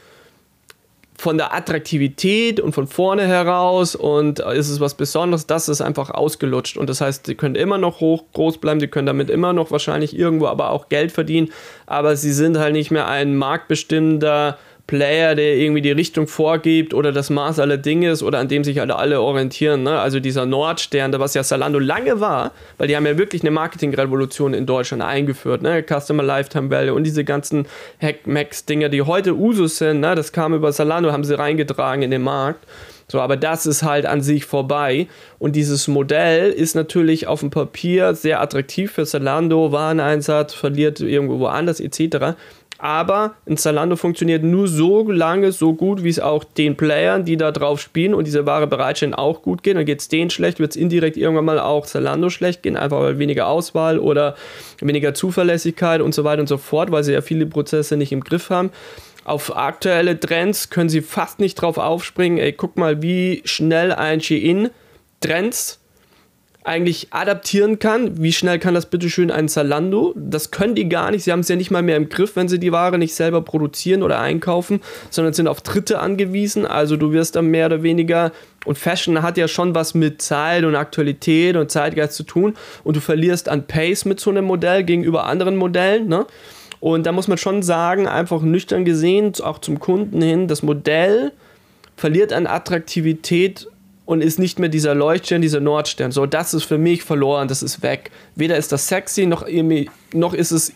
von 1.18 1.38
der 1.38 1.54
Attraktivität 1.54 2.60
und 2.60 2.74
von 2.74 2.88
vorne 2.88 3.26
heraus 3.26 3.96
und 3.96 4.40
ist 4.40 4.70
es 4.70 4.80
was 4.82 4.96
Besonderes, 4.96 5.48
das 5.48 5.70
ist 5.70 5.82
einfach 5.82 6.10
ausgelutscht 6.10 6.78
und 6.78 6.90
das 6.90 7.00
heißt, 7.00 7.26
sie 7.26 7.36
können 7.36 7.56
immer 7.56 7.78
noch 7.78 8.02
hoch 8.02 8.26
groß 8.34 8.58
bleiben, 8.58 8.82
sie 8.82 8.90
können 8.90 9.06
damit 9.08 9.30
immer 9.30 9.54
noch 9.54 9.72
wahrscheinlich 9.72 10.18
irgendwo 10.18 10.48
aber 10.48 10.72
auch 10.72 10.90
Geld 10.90 11.14
verdienen, 11.14 11.52
aber 11.86 12.18
sie 12.18 12.34
sind 12.34 12.58
halt 12.58 12.74
nicht 12.74 12.92
mehr 12.92 13.08
ein 13.08 13.36
marktbestimmender 13.38 14.58
Player, 14.88 15.34
der 15.34 15.56
irgendwie 15.56 15.82
die 15.82 15.92
Richtung 15.92 16.28
vorgibt 16.28 16.94
oder 16.94 17.12
das 17.12 17.32
Maß 17.32 17.60
aller 17.60 17.78
Dinge 17.78 18.12
ist 18.12 18.22
oder 18.22 18.38
an 18.38 18.48
dem 18.48 18.64
sich 18.64 18.80
alle, 18.82 18.96
alle 18.96 19.20
orientieren. 19.20 19.82
Ne? 19.84 20.00
Also 20.00 20.20
dieser 20.20 20.46
Nordstern, 20.46 21.12
was 21.18 21.34
ja 21.34 21.44
Salando 21.44 21.80
lange 21.80 22.20
war, 22.20 22.52
weil 22.78 22.88
die 22.88 22.96
haben 22.96 23.06
ja 23.08 23.18
wirklich 23.18 23.42
eine 23.42 23.52
Marketingrevolution 23.52 24.54
in 24.54 24.68
Deutschland 24.68 25.02
eingeführt. 25.02 25.64
Ne? 25.64 25.84
Customer 25.84 26.22
Lifetime 26.22 26.70
Value 26.70 26.94
und 26.94 27.04
diese 27.04 27.24
ganzen 27.24 27.66
Hack-Max-Dinger, 28.00 28.90
die 28.90 29.02
heute 29.02 29.36
Usus 29.36 29.78
sind, 29.78 30.02
ne? 30.02 30.14
das 30.14 30.32
kam 30.32 30.54
über 30.54 30.72
Salando, 30.72 31.12
haben 31.12 31.24
sie 31.24 31.38
reingetragen 31.38 32.04
in 32.04 32.12
den 32.12 32.22
Markt. 32.22 32.66
So, 33.08 33.22
aber 33.22 33.38
das 33.38 33.66
ist 33.68 33.84
halt 33.84 34.06
an 34.06 34.22
sich 34.22 34.46
vorbei. 34.46 35.08
Und 35.38 35.56
dieses 35.56 35.88
Modell 35.88 36.52
ist 36.52 36.76
natürlich 36.76 37.28
auf 37.28 37.42
dem 37.42 37.52
Papier 37.52 38.16
sehr 38.16 38.42
attraktiv 38.42 38.94
für 38.94 39.06
Zalando, 39.06 39.72
Wareneinsatz, 39.72 40.54
verliert 40.54 41.00
irgendwo 41.00 41.40
woanders 41.40 41.80
etc. 41.80 42.36
Aber 42.78 43.36
ein 43.48 43.58
Zalando 43.58 43.96
funktioniert 43.96 44.44
nur 44.44 44.68
so 44.68 45.10
lange, 45.10 45.52
so 45.52 45.74
gut, 45.74 46.04
wie 46.04 46.10
es 46.10 46.20
auch 46.20 46.44
den 46.44 46.76
Playern, 46.76 47.24
die 47.24 47.38
da 47.38 47.52
drauf 47.52 47.80
spielen 47.80 48.14
und 48.14 48.28
diese 48.28 48.46
Ware 48.46 48.68
bereitstellen, 48.68 49.14
auch 49.14 49.42
gut 49.42 49.64
geht. 49.64 49.78
Dann 49.78 49.86
geht 49.86 50.02
es 50.02 50.10
denen 50.10 50.30
schlecht, 50.30 50.60
wird 50.60 50.72
es 50.72 50.76
indirekt 50.76 51.16
irgendwann 51.16 51.46
mal 51.46 51.60
auch 51.60 51.86
Zalando 51.86 52.30
schlecht 52.30 52.64
gehen, 52.64 52.76
einfach 52.76 53.00
weil 53.00 53.18
weniger 53.18 53.48
Auswahl 53.48 53.98
oder 53.98 54.36
weniger 54.82 55.14
Zuverlässigkeit 55.14 56.02
und 56.02 56.14
so 56.14 56.26
weiter 56.26 56.42
und 56.42 56.48
so 56.48 56.58
fort, 56.58 56.92
weil 56.92 57.04
sie 57.04 57.14
ja 57.14 57.22
viele 57.22 57.46
Prozesse 57.46 57.96
nicht 57.96 58.12
im 58.12 58.22
Griff 58.22 58.50
haben. 58.50 58.72
Auf 59.24 59.56
aktuelle 59.56 60.20
Trends 60.20 60.70
können 60.70 60.90
sie 60.90 61.02
fast 61.02 61.40
nicht 61.40 61.56
drauf 61.56 61.78
aufspringen. 61.78 62.38
Ey, 62.38 62.54
guck 62.54 62.78
mal, 62.78 63.02
wie 63.02 63.42
schnell 63.46 63.92
ein 63.92 64.22
Shein 64.22 64.70
Trends 65.22 65.80
eigentlich 66.66 67.08
adaptieren 67.12 67.78
kann. 67.78 68.22
Wie 68.22 68.34
schnell 68.34 68.58
kann 68.58 68.74
das 68.74 68.88
bitte 68.88 69.10
schön 69.10 69.30
ein 69.30 69.48
Zalando? 69.48 70.14
Das 70.18 70.50
können 70.50 70.74
die 70.74 70.90
gar 70.90 71.12
nicht. 71.12 71.24
Sie 71.24 71.32
haben 71.32 71.42
es 71.42 71.48
ja 71.48 71.56
nicht 71.56 71.70
mal 71.70 71.84
mehr 71.84 71.96
im 71.96 72.10
Griff, 72.10 72.36
wenn 72.36 72.48
sie 72.48 72.60
die 72.60 72.72
Ware 72.72 72.98
nicht 72.98 73.14
selber 73.14 73.44
produzieren 73.44 74.02
oder 74.02 74.20
einkaufen, 74.20 74.82
sondern 75.12 75.34
sind 75.34 75.48
auf 75.48 75.62
Dritte 75.62 76.00
angewiesen. 76.00 76.66
Also 76.66 76.98
du 76.98 77.12
wirst 77.12 77.36
dann 77.36 77.48
mehr 77.48 77.68
oder 77.68 77.84
weniger 77.84 78.32
und 78.66 78.80
Fashion 78.80 79.22
hat 79.22 79.38
ja 79.38 79.48
schon 79.48 79.76
was 79.76 79.94
mit 79.94 80.24
Zeit 80.24 80.64
und 80.64 80.76
Aktualität 80.76 81.56
und 81.56 81.70
Zeitgeist 81.70 82.16
zu 82.16 82.24
tun 82.24 82.56
und 82.84 82.96
du 82.96 83.00
verlierst 83.00 83.48
an 83.48 83.68
Pace 83.68 84.06
mit 84.06 84.20
so 84.20 84.32
einem 84.32 84.46
Modell 84.46 84.84
gegenüber 84.84 85.26
anderen 85.26 85.56
Modellen, 85.56 86.08
ne? 86.08 86.26
Und 86.80 87.06
da 87.06 87.12
muss 87.12 87.28
man 87.28 87.38
schon 87.38 87.64
sagen, 87.64 88.08
einfach 88.08 88.42
nüchtern 88.42 88.86
gesehen, 88.86 89.34
auch 89.42 89.60
zum 89.60 89.80
Kunden 89.80 90.22
hin, 90.22 90.48
das 90.48 90.62
Modell 90.62 91.32
verliert 91.96 92.34
an 92.34 92.48
Attraktivität 92.48 93.68
und 94.06 94.22
ist 94.22 94.40
nicht 94.40 94.60
mehr 94.60 94.70
dieser 94.70 94.96
Leuchtstern, 94.96 95.42
dieser 95.42 95.60
Nordstern. 95.60 96.12
So, 96.12 96.26
das 96.26 96.54
ist 96.54 96.64
für 96.64 96.78
mich 96.78 97.04
verloren, 97.04 97.48
das 97.48 97.64
ist 97.64 97.82
weg. 97.82 98.12
Weder 98.36 98.58
ist 98.58 98.72
das 98.72 98.88
sexy, 98.88 99.26
noch, 99.26 99.46
noch 100.14 100.34
ist 100.34 100.52
es 100.52 100.74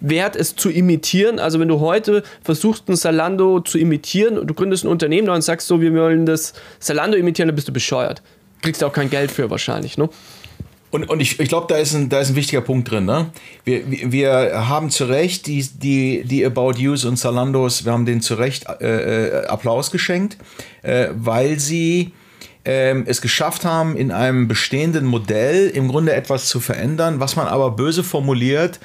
wert, 0.00 0.36
es 0.36 0.56
zu 0.56 0.70
imitieren. 0.70 1.38
Also 1.38 1.60
wenn 1.60 1.68
du 1.68 1.80
heute 1.80 2.22
versuchst, 2.42 2.88
ein 2.88 2.96
Salando 2.96 3.60
zu 3.60 3.78
imitieren 3.78 4.38
und 4.38 4.46
du 4.48 4.54
gründest 4.54 4.84
ein 4.84 4.88
Unternehmen 4.88 5.28
und 5.28 5.42
sagst 5.42 5.68
so, 5.68 5.80
wir 5.80 5.92
wollen 5.94 6.26
das 6.26 6.52
Salando 6.78 7.16
imitieren, 7.16 7.48
dann 7.48 7.54
bist 7.54 7.68
du 7.68 7.72
bescheuert. 7.72 8.22
Kriegst 8.62 8.82
du 8.82 8.86
auch 8.86 8.92
kein 8.92 9.08
Geld 9.08 9.30
für 9.30 9.48
wahrscheinlich, 9.50 9.96
ne? 9.96 10.08
Und, 10.90 11.08
und 11.08 11.20
ich, 11.20 11.38
ich 11.38 11.48
glaube, 11.48 11.66
da, 11.68 11.76
ist 11.76 11.94
ein, 11.94 12.08
da 12.08 12.18
ist 12.18 12.30
ein 12.30 12.34
wichtiger 12.34 12.62
Punkt 12.62 12.90
drin. 12.90 13.04
Ne? 13.04 13.30
Wir, 13.64 13.84
wir 13.86 14.68
haben 14.68 14.90
zu 14.90 15.04
Recht 15.04 15.46
die, 15.46 15.62
die, 15.62 16.24
die 16.24 16.44
About 16.44 16.72
Yous 16.78 17.04
und 17.04 17.16
Zalandos, 17.16 17.84
wir 17.84 17.92
haben 17.92 18.06
denen 18.06 18.20
zu 18.20 18.34
Recht 18.34 18.66
äh, 18.80 19.42
äh 19.42 19.46
Applaus 19.46 19.92
geschenkt, 19.92 20.36
äh, 20.82 21.10
weil 21.12 21.60
sie 21.60 22.10
äh, 22.70 23.02
es 23.06 23.20
geschafft 23.20 23.64
haben, 23.64 23.96
in 23.96 24.12
einem 24.12 24.48
bestehenden 24.48 25.04
Modell 25.04 25.68
im 25.68 25.88
Grunde 25.88 26.12
etwas 26.14 26.46
zu 26.46 26.60
verändern, 26.60 27.20
was 27.20 27.36
man 27.36 27.46
aber 27.46 27.72
böse 27.72 28.04
formuliert 28.04 28.80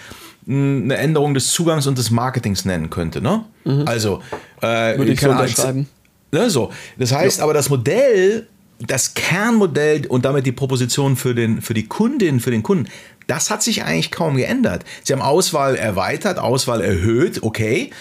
eine 0.47 0.95
Änderung 0.97 1.33
des 1.33 1.51
Zugangs 1.51 1.87
und 1.87 1.97
des 1.97 2.11
Marketings 2.11 2.65
nennen 2.65 2.91
könnte. 2.91 3.19
Ne? 3.19 3.45
Mhm. 3.63 3.87
Also, 3.87 4.21
äh, 4.61 4.95
würde 4.95 5.11
ich 5.11 5.19
so 5.19 5.31
unterschreiben. 5.31 5.87
Ne, 6.31 6.51
so. 6.51 6.71
Das 6.99 7.11
heißt, 7.11 7.39
ja. 7.39 7.43
aber 7.43 7.55
das 7.55 7.69
Modell 7.69 8.47
das 8.79 9.13
Kernmodell 9.13 10.05
und 10.07 10.25
damit 10.25 10.45
die 10.45 10.51
Proposition 10.51 11.15
für, 11.15 11.33
den, 11.33 11.61
für 11.61 11.73
die 11.73 11.87
Kundin, 11.87 12.39
für 12.39 12.51
den 12.51 12.63
Kunden, 12.63 12.89
das 13.27 13.49
hat 13.49 13.63
sich 13.63 13.83
eigentlich 13.83 14.11
kaum 14.11 14.35
geändert. 14.35 14.83
Sie 15.03 15.13
haben 15.13 15.21
Auswahl 15.21 15.75
erweitert, 15.75 16.39
Auswahl 16.39 16.81
erhöht, 16.81 17.41
okay. 17.41 17.91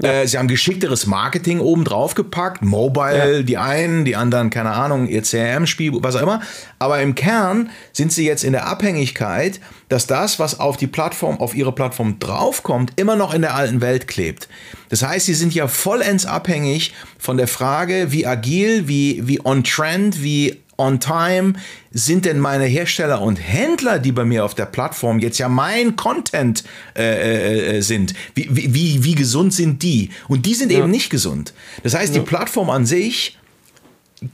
Ja. 0.00 0.10
Äh, 0.10 0.28
sie 0.28 0.38
haben 0.38 0.48
geschickteres 0.48 1.06
Marketing 1.06 1.60
oben 1.60 1.84
drauf 1.84 2.14
gepackt, 2.14 2.62
Mobile, 2.62 3.38
ja. 3.38 3.42
die 3.42 3.56
einen, 3.56 4.04
die 4.04 4.16
anderen, 4.16 4.50
keine 4.50 4.70
Ahnung, 4.70 5.08
ihr 5.08 5.22
CRM-Spiel, 5.22 5.92
was 6.02 6.16
auch 6.16 6.22
immer. 6.22 6.40
Aber 6.78 7.00
im 7.00 7.14
Kern 7.14 7.70
sind 7.92 8.12
sie 8.12 8.26
jetzt 8.26 8.44
in 8.44 8.52
der 8.52 8.66
Abhängigkeit, 8.66 9.60
dass 9.88 10.06
das, 10.06 10.38
was 10.38 10.60
auf 10.60 10.76
die 10.76 10.86
Plattform, 10.86 11.40
auf 11.40 11.54
ihre 11.54 11.72
Plattform 11.72 12.18
draufkommt, 12.18 12.92
immer 12.96 13.16
noch 13.16 13.32
in 13.32 13.42
der 13.42 13.54
alten 13.54 13.80
Welt 13.80 14.08
klebt. 14.08 14.48
Das 14.88 15.02
heißt, 15.02 15.26
sie 15.26 15.34
sind 15.34 15.54
ja 15.54 15.68
vollends 15.68 16.26
abhängig 16.26 16.94
von 17.18 17.36
der 17.36 17.48
Frage, 17.48 18.12
wie 18.12 18.26
agil, 18.26 18.88
wie, 18.88 19.26
wie 19.26 19.44
on 19.44 19.64
trend, 19.64 20.22
wie 20.22 20.60
on 20.78 21.00
time 21.00 21.54
sind 21.90 22.24
denn 22.24 22.38
meine 22.38 22.64
Hersteller 22.64 23.22
und 23.22 23.36
Händler, 23.36 23.98
die 23.98 24.12
bei 24.12 24.24
mir 24.24 24.44
auf 24.44 24.54
der 24.54 24.66
Plattform 24.66 25.18
jetzt 25.18 25.38
ja 25.38 25.48
mein 25.48 25.96
Content 25.96 26.64
äh, 26.96 27.02
äh, 27.02 27.76
äh 27.76 27.80
sind? 27.80 28.14
Wie, 28.34 28.48
wie, 28.50 29.04
wie 29.04 29.14
gesund 29.14 29.54
sind 29.54 29.82
die? 29.82 30.10
Und 30.28 30.46
die 30.46 30.54
sind 30.54 30.70
ja. 30.72 30.78
eben 30.78 30.90
nicht 30.90 31.10
gesund. 31.10 31.54
Das 31.82 31.94
heißt, 31.94 32.14
ja. 32.14 32.20
die 32.20 32.26
Plattform 32.26 32.70
an 32.70 32.86
sich 32.86 33.38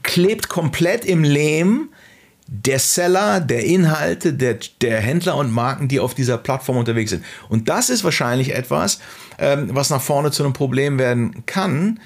klebt 0.03 0.49
komplett 0.49 1.05
im 1.05 1.23
Lehm 1.23 1.89
der 2.47 2.79
Seller, 2.79 3.39
der 3.39 3.63
Inhalte, 3.65 4.33
der, 4.33 4.57
der 4.81 4.99
Händler 4.99 5.37
und 5.37 5.51
Marken, 5.51 5.87
die 5.87 5.99
auf 5.99 6.13
dieser 6.13 6.37
Plattform 6.37 6.77
unterwegs 6.77 7.11
sind. 7.11 7.23
Und 7.49 7.69
das 7.69 7.89
ist 7.89 8.03
wahrscheinlich 8.03 8.53
etwas, 8.53 8.99
ähm, 9.39 9.69
was 9.71 9.89
nach 9.89 10.01
vorne 10.01 10.31
zu 10.31 10.43
einem 10.43 10.53
Problem 10.53 10.99
werden 10.99 11.45
kann. 11.45 11.99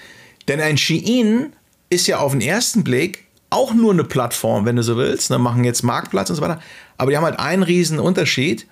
Denn 0.47 0.61
ein 0.61 0.77
Shein 0.77 1.53
ist 1.89 2.07
ja 2.07 2.19
auf 2.19 2.31
den 2.31 2.41
ersten 2.41 2.83
Blick 2.83 3.26
auch 3.49 3.73
nur 3.73 3.93
eine 3.93 4.03
Plattform, 4.03 4.65
wenn 4.65 4.75
du 4.75 4.83
so 4.83 4.97
willst. 4.97 5.29
Ne, 5.29 5.37
machen 5.37 5.63
jetzt 5.63 5.83
Marktplatz 5.83 6.29
und 6.29 6.35
so 6.35 6.41
weiter. 6.41 6.59
Aber 6.97 7.11
die 7.11 7.17
haben 7.17 7.23
halt 7.23 7.39
einen 7.39 7.63
riesen 7.63 7.99
Unterschied. 7.99 8.67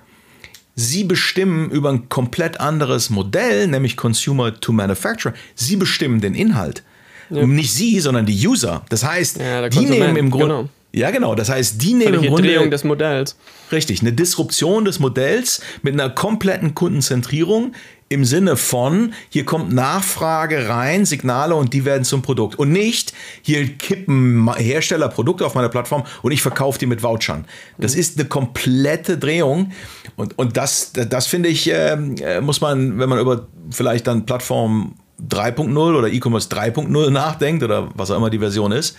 Sie 0.76 1.06
bestimmen 1.06 1.70
über 1.70 1.90
ein 1.90 2.10
komplett 2.10 2.60
anderes 2.60 3.10
Modell, 3.10 3.68
nämlich 3.68 3.96
Consumer 3.96 4.60
to 4.60 4.74
Manufacturer. 4.74 5.34
Sie 5.56 5.78
bestimmen 5.78 6.20
den 6.20 6.36
Inhalt. 6.36 6.84
Ja. 7.30 7.46
Nicht 7.46 7.74
sie, 7.74 8.00
sondern 8.00 8.26
die 8.26 8.48
User. 8.48 8.84
Das 8.90 9.04
heißt, 9.04 9.38
ja, 9.38 9.70
die 9.70 9.86
nehmen 9.86 10.16
im 10.18 10.30
Grunde. 10.30 10.48
Genau. 10.48 10.70
Ja, 10.92 11.12
genau. 11.12 11.36
Das 11.36 11.50
heißt, 11.50 11.82
die 11.82 11.94
nehmen 11.94 12.14
im 12.14 12.28
Grunde. 12.28 12.50
Drehung 12.50 12.72
des 12.72 12.84
Modells. 12.86 13.36
Richtig, 13.72 14.02
eine 14.02 14.14
Disruption 14.14 14.86
des 14.86 15.00
Modells 15.00 15.62
mit 15.82 15.94
einer 15.94 16.10
kompletten 16.10 16.74
Kundenzentrierung 16.74 17.74
im 18.08 18.24
Sinne 18.24 18.56
von, 18.56 19.14
hier 19.30 19.46
kommt 19.46 19.74
Nachfrage 19.74 20.70
rein, 20.70 21.06
Signale 21.06 21.56
und 21.56 21.74
die 21.74 21.86
werden 21.86 22.04
zum 22.04 22.22
Produkt. 22.22 22.60
Und 22.60 22.72
nicht, 22.72 23.14
hier 23.42 23.68
kippen 23.68 24.54
Hersteller 24.56 25.10
Produkte 25.10 25.46
auf 25.46 25.56
meiner 25.56 25.70
Plattform 25.70 26.04
und 26.22 26.32
ich 26.32 26.42
verkaufe 26.42 26.78
die 26.78 26.86
mit 26.86 27.02
Vouchern. 27.02 27.46
Das 27.80 27.96
mhm. 27.96 28.00
ist 28.00 28.20
eine 28.20 28.28
komplette 28.28 29.18
Drehung. 29.18 29.72
Und, 30.18 30.38
und 30.38 30.56
das, 30.56 30.94
das 30.94 31.26
finde 31.26 31.50
ich, 31.50 31.70
ähm, 31.72 32.16
äh, 32.22 32.42
muss 32.42 32.62
man, 32.62 33.00
wenn 33.00 33.10
man 33.10 33.20
über 33.20 33.48
vielleicht 33.72 34.06
dann 34.06 34.28
Plattform 34.28 34.96
3.0 35.28 35.76
oder 35.76 36.08
E-Commerce 36.08 36.50
3.0 36.50 37.10
nachdenkt 37.10 37.64
oder 37.64 37.90
was 37.96 38.12
auch 38.12 38.18
immer 38.18 38.30
die 38.30 38.40
Version 38.40 38.72
ist, 38.72 38.96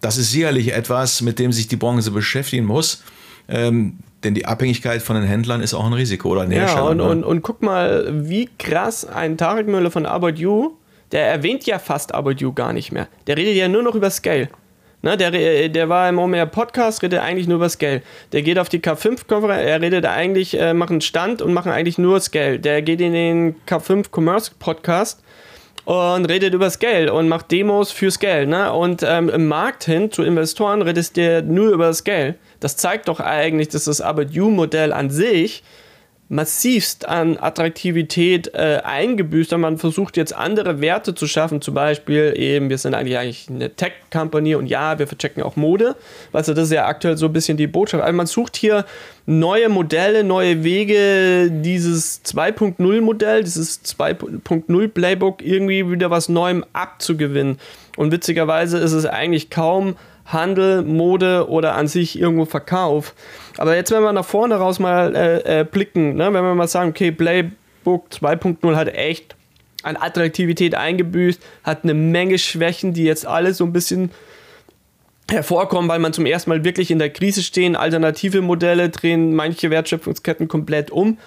das 0.00 0.18
ist 0.18 0.30
sicherlich 0.30 0.72
etwas, 0.72 1.20
mit 1.20 1.40
dem 1.40 1.52
sich 1.52 1.66
die 1.66 1.76
Branche 1.76 2.10
beschäftigen 2.12 2.66
muss. 2.66 3.02
Ähm, 3.48 3.98
denn 4.24 4.34
die 4.34 4.46
Abhängigkeit 4.46 5.02
von 5.02 5.16
den 5.16 5.24
Händlern 5.24 5.60
ist 5.60 5.74
auch 5.74 5.86
ein 5.86 5.92
Risiko 5.92 6.30
oder 6.30 6.42
ein 6.42 6.52
Ja, 6.52 6.80
und, 6.82 6.98
ne? 6.98 7.04
und, 7.04 7.24
und 7.24 7.42
guck 7.42 7.62
mal, 7.62 8.06
wie 8.28 8.48
krass 8.58 9.04
ein 9.04 9.36
Tarek 9.36 9.66
Müller 9.66 9.90
von 9.90 10.06
About 10.06 10.36
You, 10.36 10.72
der 11.12 11.26
erwähnt 11.28 11.66
ja 11.66 11.78
fast 11.78 12.14
About 12.14 12.36
You 12.38 12.52
gar 12.52 12.72
nicht 12.72 12.92
mehr. 12.92 13.08
Der 13.26 13.36
redet 13.36 13.54
ja 13.54 13.68
nur 13.68 13.82
noch 13.82 13.94
über 13.94 14.10
Scale. 14.10 14.48
Ne, 15.02 15.16
der, 15.16 15.68
der 15.68 15.88
war 15.88 16.08
im 16.08 16.18
OMR 16.18 16.46
Podcast, 16.46 17.02
redet 17.02 17.20
eigentlich 17.20 17.46
nur 17.46 17.58
über 17.58 17.68
Scale. 17.68 18.02
Der 18.32 18.42
geht 18.42 18.58
auf 18.58 18.68
die 18.68 18.80
K5-Konferenz, 18.80 19.62
er 19.64 19.80
redet 19.80 20.06
eigentlich, 20.06 20.58
äh, 20.58 20.72
macht 20.72 20.90
einen 20.90 21.02
Stand 21.02 21.42
und 21.42 21.52
machen 21.52 21.70
eigentlich 21.70 21.98
nur 21.98 22.18
Scale. 22.18 22.58
Der 22.58 22.82
geht 22.82 23.00
in 23.00 23.12
den 23.12 23.54
K5 23.68 24.06
Commerce 24.10 24.50
Podcast 24.58 25.22
und 25.84 26.24
redet 26.24 26.54
über 26.54 26.68
Scale 26.70 27.12
und 27.12 27.28
macht 27.28 27.52
Demos 27.52 27.92
für 27.92 28.10
Scale. 28.10 28.46
Ne? 28.46 28.72
Und 28.72 29.04
ähm, 29.06 29.28
im 29.28 29.46
Markt 29.46 29.84
hin 29.84 30.10
zu 30.10 30.24
Investoren 30.24 30.82
redet 30.82 31.16
der 31.16 31.42
nur 31.42 31.70
über 31.70 31.92
Scale. 31.94 32.34
Das 32.66 32.76
zeigt 32.76 33.06
doch 33.06 33.20
eigentlich, 33.20 33.68
dass 33.68 33.84
das 33.84 34.00
About 34.00 34.32
You-Modell 34.32 34.92
an 34.92 35.08
sich 35.08 35.62
massivst 36.28 37.08
an 37.08 37.38
Attraktivität 37.38 38.52
äh, 38.54 38.80
eingebüßt 38.82 39.52
und 39.52 39.60
man 39.60 39.78
versucht 39.78 40.16
jetzt 40.16 40.34
andere 40.34 40.80
Werte 40.80 41.14
zu 41.14 41.28
schaffen, 41.28 41.60
zum 41.60 41.74
Beispiel 41.74 42.34
eben, 42.36 42.68
wir 42.68 42.78
sind 42.78 42.94
eigentlich, 42.94 43.18
eigentlich 43.18 43.46
eine 43.48 43.70
Tech-Company 43.70 44.56
und 44.56 44.66
ja, 44.66 44.98
wir 44.98 45.06
verchecken 45.06 45.44
auch 45.44 45.54
Mode, 45.54 45.94
also 46.32 46.54
das 46.54 46.64
ist 46.64 46.72
ja 46.72 46.86
aktuell 46.86 47.16
so 47.16 47.26
ein 47.26 47.32
bisschen 47.32 47.56
die 47.56 47.68
Botschaft, 47.68 48.02
also 48.02 48.16
man 48.16 48.26
sucht 48.26 48.56
hier 48.56 48.84
neue 49.26 49.68
Modelle, 49.68 50.24
neue 50.24 50.64
Wege, 50.64 51.48
dieses 51.52 52.24
2.0 52.24 53.00
Modell, 53.00 53.44
dieses 53.44 53.84
2.0 53.84 54.88
Playbook 54.88 55.40
irgendwie 55.40 55.88
wieder 55.88 56.10
was 56.10 56.28
Neuem 56.28 56.64
abzugewinnen. 56.72 57.58
Und 57.96 58.10
witzigerweise 58.10 58.78
ist 58.78 58.92
es 58.92 59.06
eigentlich 59.06 59.50
kaum 59.50 59.96
Handel, 60.26 60.82
Mode 60.82 61.48
oder 61.48 61.74
an 61.74 61.88
sich 61.88 62.18
irgendwo 62.18 62.44
Verkauf. 62.44 63.14
Aber 63.58 63.76
jetzt, 63.76 63.90
wenn 63.90 64.02
wir 64.02 64.12
nach 64.12 64.24
vorne 64.24 64.56
raus 64.56 64.78
mal 64.78 65.14
äh, 65.14 65.60
äh, 65.60 65.64
blicken, 65.64 66.16
ne, 66.16 66.32
wenn 66.32 66.44
wir 66.44 66.54
mal 66.54 66.68
sagen, 66.68 66.90
okay, 66.90 67.12
Playbook 67.12 68.08
2.0 68.10 68.74
hat 68.74 68.88
echt 68.88 69.36
an 69.82 69.96
Attraktivität 69.96 70.74
eingebüßt, 70.74 71.40
hat 71.62 71.84
eine 71.84 71.94
Menge 71.94 72.38
Schwächen, 72.38 72.92
die 72.92 73.04
jetzt 73.04 73.26
alle 73.26 73.54
so 73.54 73.64
ein 73.64 73.72
bisschen 73.72 74.10
hervorkommen, 75.30 75.88
weil 75.88 75.98
man 75.98 76.12
zum 76.12 76.26
ersten 76.26 76.50
Mal 76.50 76.64
wirklich 76.64 76.90
in 76.90 76.98
der 76.98 77.10
Krise 77.10 77.42
stehen, 77.42 77.76
alternative 77.76 78.42
Modelle 78.42 78.90
drehen 78.90 79.34
manche 79.34 79.70
Wertschöpfungsketten 79.70 80.48
komplett 80.48 80.90
um. 80.90 81.18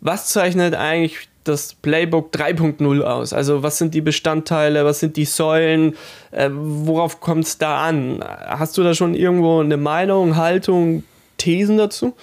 Was 0.00 0.28
zeichnet 0.28 0.74
eigentlich 0.74 1.28
das 1.48 1.74
Playbook 1.74 2.34
3.0 2.34 3.00
aus? 3.02 3.32
Also 3.32 3.62
was 3.62 3.78
sind 3.78 3.94
die 3.94 4.00
Bestandteile, 4.00 4.84
was 4.84 5.00
sind 5.00 5.16
die 5.16 5.24
Säulen, 5.24 5.94
äh, 6.30 6.50
worauf 6.52 7.20
kommt 7.20 7.44
es 7.44 7.58
da 7.58 7.86
an? 7.86 8.22
Hast 8.22 8.76
du 8.78 8.82
da 8.82 8.94
schon 8.94 9.14
irgendwo 9.14 9.60
eine 9.60 9.76
Meinung, 9.76 10.36
Haltung, 10.36 11.04
Thesen 11.36 11.78
dazu? 11.78 12.14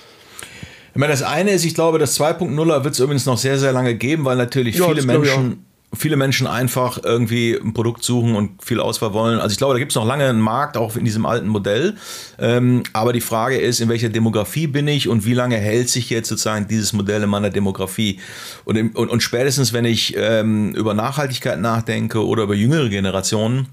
Ich 0.93 0.99
meine, 0.99 1.11
das 1.11 1.23
eine 1.23 1.51
ist, 1.51 1.65
ich 1.65 1.75
glaube, 1.75 1.99
das 1.99 2.17
2.0er 2.19 2.83
wird 2.83 2.93
es 2.93 2.99
übrigens 2.99 3.25
noch 3.25 3.37
sehr, 3.37 3.57
sehr 3.59 3.73
lange 3.73 3.95
geben, 3.95 4.23
weil 4.23 4.37
natürlich 4.37 4.77
ja, 4.77 4.87
viele 4.87 5.03
Menschen 5.03 5.65
viele 5.93 6.17
Menschen 6.17 6.47
einfach 6.47 6.99
irgendwie 7.03 7.55
ein 7.55 7.73
Produkt 7.73 8.03
suchen 8.03 8.35
und 8.35 8.63
viel 8.63 8.79
Auswahl 8.79 9.13
wollen. 9.13 9.39
Also 9.39 9.53
ich 9.53 9.57
glaube, 9.57 9.73
da 9.73 9.79
gibt 9.79 9.91
es 9.91 9.95
noch 9.95 10.05
lange 10.05 10.25
einen 10.25 10.41
Markt, 10.41 10.77
auch 10.77 10.95
in 10.95 11.05
diesem 11.05 11.25
alten 11.25 11.47
Modell. 11.47 11.95
Ähm, 12.39 12.83
aber 12.93 13.13
die 13.13 13.21
Frage 13.21 13.57
ist, 13.57 13.79
in 13.79 13.89
welcher 13.89 14.09
Demografie 14.09 14.67
bin 14.67 14.87
ich 14.87 15.07
und 15.07 15.25
wie 15.25 15.33
lange 15.33 15.57
hält 15.57 15.89
sich 15.89 16.09
jetzt 16.09 16.29
sozusagen 16.29 16.67
dieses 16.67 16.93
Modell 16.93 17.23
in 17.23 17.29
meiner 17.29 17.49
Demografie? 17.49 18.19
Und, 18.65 18.75
im, 18.75 18.91
und, 18.91 19.09
und, 19.09 19.21
spätestens, 19.21 19.73
wenn 19.73 19.85
ich 19.85 20.15
ähm, 20.17 20.73
über 20.75 20.93
Nachhaltigkeit 20.93 21.59
nachdenke 21.59 22.25
oder 22.25 22.43
über 22.43 22.55
jüngere 22.55 22.89
Generationen, 22.89 23.67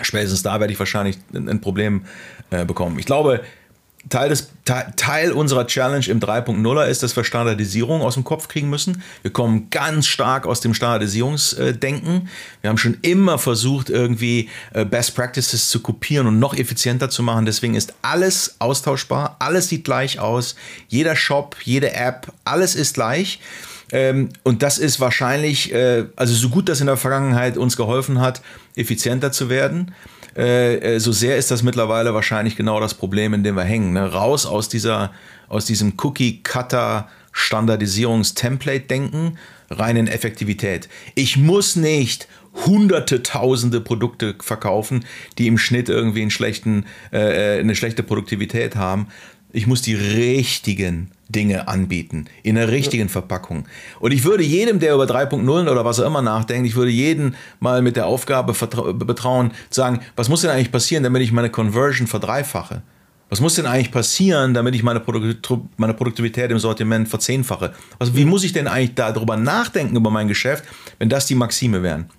spätestens 0.00 0.42
da 0.42 0.58
werde 0.60 0.72
ich 0.72 0.78
wahrscheinlich 0.78 1.18
ein, 1.34 1.48
ein 1.48 1.60
Problem 1.60 2.02
äh, 2.50 2.64
bekommen. 2.64 2.98
Ich 2.98 3.06
glaube, 3.06 3.40
Teil, 4.08 4.28
des, 4.28 4.50
Teil 4.96 5.32
unserer 5.32 5.66
Challenge 5.66 6.06
im 6.06 6.20
3.0er 6.20 6.86
ist, 6.86 7.02
dass 7.02 7.16
wir 7.16 7.24
Standardisierung 7.24 8.02
aus 8.02 8.14
dem 8.14 8.24
Kopf 8.24 8.48
kriegen 8.48 8.68
müssen. 8.68 9.02
Wir 9.22 9.32
kommen 9.32 9.70
ganz 9.70 10.06
stark 10.06 10.46
aus 10.46 10.60
dem 10.60 10.74
Standardisierungsdenken. 10.74 12.28
Wir 12.60 12.70
haben 12.70 12.78
schon 12.78 12.98
immer 13.02 13.38
versucht, 13.38 13.90
irgendwie 13.90 14.48
äh, 14.72 14.84
Best 14.84 15.14
Practices 15.14 15.68
zu 15.70 15.80
kopieren 15.80 16.26
und 16.26 16.38
noch 16.38 16.54
effizienter 16.54 17.10
zu 17.10 17.22
machen. 17.22 17.46
Deswegen 17.46 17.74
ist 17.74 17.94
alles 18.02 18.56
austauschbar, 18.58 19.36
alles 19.38 19.68
sieht 19.68 19.84
gleich 19.84 20.18
aus. 20.18 20.56
Jeder 20.88 21.14
Shop, 21.14 21.56
jede 21.62 21.92
App, 21.94 22.32
alles 22.44 22.74
ist 22.74 22.94
gleich. 22.94 23.40
Ähm, 23.92 24.30
und 24.42 24.62
das 24.62 24.78
ist 24.78 25.00
wahrscheinlich, 25.00 25.72
äh, 25.72 26.06
also 26.16 26.34
so 26.34 26.48
gut 26.48 26.68
das 26.68 26.80
in 26.80 26.86
der 26.86 26.96
Vergangenheit 26.96 27.56
uns 27.56 27.76
geholfen 27.76 28.20
hat, 28.20 28.42
effizienter 28.74 29.32
zu 29.32 29.48
werden 29.48 29.94
äh, 30.36 30.76
äh, 30.76 30.98
so 30.98 31.12
sehr 31.12 31.36
ist 31.36 31.50
das 31.50 31.62
mittlerweile 31.62 32.14
wahrscheinlich 32.14 32.56
genau 32.56 32.80
das 32.80 32.94
Problem, 32.94 33.34
in 33.34 33.42
dem 33.42 33.56
wir 33.56 33.64
hängen. 33.64 33.92
Ne? 33.92 34.12
Raus 34.12 34.46
aus 34.46 34.68
dieser, 34.68 35.12
aus 35.48 35.66
diesem 35.66 35.94
Cookie-Cutter 35.98 37.08
Standardisierungs-Template-Denken 37.32 39.38
rein 39.70 39.96
in 39.96 40.06
Effektivität. 40.06 40.88
Ich 41.14 41.36
muss 41.36 41.76
nicht 41.76 42.28
hunderte, 42.66 43.22
tausende 43.22 43.80
Produkte 43.80 44.34
verkaufen, 44.40 45.04
die 45.38 45.46
im 45.46 45.58
Schnitt 45.58 45.88
irgendwie 45.88 46.22
einen 46.22 46.30
schlechten, 46.30 46.86
äh, 47.10 47.58
eine 47.58 47.74
schlechte 47.74 48.02
Produktivität 48.02 48.76
haben. 48.76 49.08
Ich 49.52 49.66
muss 49.66 49.82
die 49.82 49.94
richtigen 49.94 51.10
Dinge 51.32 51.68
anbieten, 51.68 52.26
in 52.42 52.54
der 52.54 52.68
richtigen 52.68 53.08
Verpackung. 53.08 53.64
Und 54.00 54.12
ich 54.12 54.24
würde 54.24 54.44
jedem, 54.44 54.78
der 54.78 54.94
über 54.94 55.04
3.0 55.04 55.70
oder 55.70 55.84
was 55.84 55.98
auch 56.00 56.06
immer 56.06 56.22
nachdenkt, 56.22 56.66
ich 56.66 56.76
würde 56.76 56.90
jeden 56.90 57.34
mal 57.60 57.82
mit 57.82 57.96
der 57.96 58.06
Aufgabe 58.06 58.54
betrauen, 58.94 59.52
sagen, 59.70 60.00
was 60.16 60.28
muss 60.28 60.42
denn 60.42 60.50
eigentlich 60.50 60.72
passieren, 60.72 61.02
damit 61.02 61.22
ich 61.22 61.32
meine 61.32 61.50
Conversion 61.50 62.06
verdreifache? 62.06 62.82
Was 63.32 63.40
muss 63.40 63.54
denn 63.54 63.64
eigentlich 63.64 63.90
passieren, 63.90 64.52
damit 64.52 64.74
ich 64.74 64.82
meine, 64.82 65.00
Produkt, 65.00 65.48
meine 65.78 65.94
Produktivität 65.94 66.50
im 66.50 66.58
Sortiment 66.58 67.08
verzehnfache? 67.08 67.72
Also 67.98 68.14
wie 68.14 68.26
muss 68.26 68.44
ich 68.44 68.52
denn 68.52 68.68
eigentlich 68.68 68.94
darüber 68.94 69.38
nachdenken 69.38 69.96
über 69.96 70.10
mein 70.10 70.28
Geschäft, 70.28 70.64
wenn 70.98 71.08
das 71.08 71.24
die 71.24 71.34
Maxime 71.34 71.82
wären? 71.82 72.10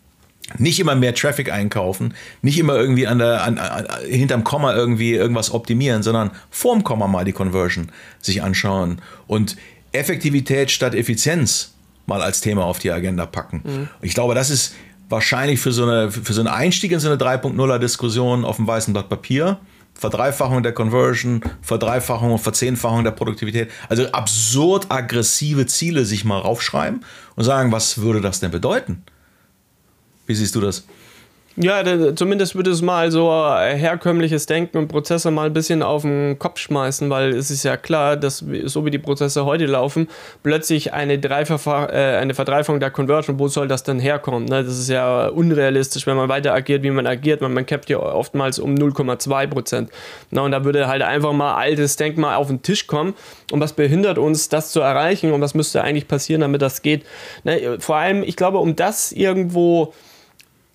Nicht 0.58 0.80
immer 0.80 0.96
mehr 0.96 1.16
Traffic 1.16 1.52
einkaufen, 1.52 2.14
nicht 2.42 2.60
immer 2.60 2.76
irgendwie 2.76 3.08
an 3.08 3.20
der, 3.20 3.44
an, 3.44 3.58
an, 3.58 3.88
hinterm 4.06 4.44
Komma 4.44 4.76
irgendwie 4.76 5.14
irgendwas 5.14 5.52
optimieren, 5.52 6.04
sondern 6.04 6.32
vorm 6.50 6.84
Komma 6.84 7.08
mal 7.08 7.24
die 7.24 7.32
Conversion 7.32 7.92
sich 8.22 8.44
anschauen 8.44 9.02
und 9.26 9.56
Effektivität 9.94 10.70
statt 10.70 10.96
Effizienz 10.96 11.74
mal 12.06 12.22
als 12.22 12.42
Thema 12.42 12.66
auf 12.66 12.80
die 12.80 12.92
Agenda 12.92 13.26
packen. 13.26 13.62
Mhm. 13.64 13.90
Ich 14.02 14.14
glaube, 14.14 14.36
das 14.36 14.50
ist 14.50 14.76
wahrscheinlich 15.08 15.60
für 15.60 15.72
so, 15.72 15.84
eine, 15.84 16.12
für 16.12 16.34
so 16.34 16.42
einen 16.42 16.50
Einstieg 16.50 16.92
in 16.92 17.00
so 17.00 17.10
eine 17.10 17.18
3.0er 17.18 17.80
Diskussion 17.80 18.44
auf 18.44 18.58
dem 18.58 18.68
weißen 18.68 18.94
Blatt 18.94 19.10
Papier 19.10 19.60
Verdreifachung 19.94 20.64
der 20.64 20.74
Conversion, 20.74 21.42
Verdreifachung 21.62 22.32
und 22.32 22.40
Verzehnfachung 22.40 23.04
der 23.04 23.12
Produktivität. 23.12 23.72
Also 23.90 24.08
absurd 24.08 24.88
aggressive 24.90 25.66
Ziele 25.68 26.06
sich 26.06 26.26
mal 26.26 26.40
raufschreiben 26.40 27.06
und 27.36 27.44
sagen, 27.44 27.72
was 27.72 28.00
würde 28.00 28.20
das 28.20 28.40
denn 28.40 28.52
bedeuten? 28.52 29.04
Wie 30.26 30.36
siehst 30.36 30.56
du 30.56 30.62
das? 30.62 30.86
Ja, 31.56 31.84
zumindest 32.16 32.56
würde 32.56 32.72
es 32.72 32.82
mal 32.82 33.12
so 33.12 33.30
herkömmliches 33.30 34.48
Denken 34.48 34.80
und 34.80 34.88
Prozesse 34.88 35.30
mal 35.30 35.46
ein 35.46 35.54
bisschen 35.54 35.84
auf 35.84 36.02
den 36.02 36.40
Kopf 36.40 36.58
schmeißen, 36.58 37.12
weil 37.12 37.30
es 37.30 37.52
ist 37.52 37.62
ja 37.62 37.78
klar, 37.78 38.18
dass 38.18 38.44
so 38.64 38.86
wie 38.86 38.90
die 38.90 38.98
Prozesse 38.98 39.46
heute 39.46 39.68
laufen, 39.68 40.08
plötzlich 40.42 40.94
eine, 40.94 41.20
Dreifach, 41.20 41.90
äh, 41.90 42.18
eine 42.18 42.34
Verdreifung 42.34 42.80
der 42.80 42.90
Conversion, 42.90 43.38
wo 43.38 43.50
soll 43.50 43.68
das 43.68 43.84
dann 43.84 44.00
herkommen? 44.00 44.46
Ne? 44.46 44.64
Das 44.64 44.80
ist 44.80 44.90
ja 44.90 45.28
unrealistisch, 45.28 46.08
wenn 46.08 46.18
man 46.18 46.28
weiter 46.28 46.56
agiert, 46.56 46.82
wie 46.82 46.90
man 46.90 47.06
agiert, 47.06 47.40
weil 47.42 47.50
man 47.50 47.68
capt 47.68 47.88
ja 47.88 48.00
oftmals 48.00 48.58
um 48.58 48.74
0,2 48.74 49.46
Prozent. 49.46 49.92
und 50.32 50.52
da 50.52 50.66
würde 50.66 50.88
halt 50.88 51.04
einfach 51.04 51.34
mal 51.34 51.54
altes 51.54 51.98
Denken 51.98 52.22
mal 52.22 52.36
auf 52.36 52.48
den 52.48 52.64
Tisch 52.64 52.88
kommen 52.88 53.14
und 53.52 53.60
was 53.60 53.74
behindert 53.74 54.18
uns, 54.18 54.50
das 54.50 54.72
zu 54.72 54.80
erreichen 54.80 55.32
und 55.32 55.42
was 55.42 55.54
müsste 55.54 55.84
eigentlich 55.84 56.08
passieren, 56.08 56.42
damit 56.42 56.64
das 56.64 56.82
geht? 56.82 57.06
Ne? 57.44 57.78
Vor 57.78 57.98
allem, 57.98 58.24
ich 58.24 58.36
glaube, 58.36 58.58
um 58.58 58.76
das 58.76 59.12
irgendwo 59.12 59.94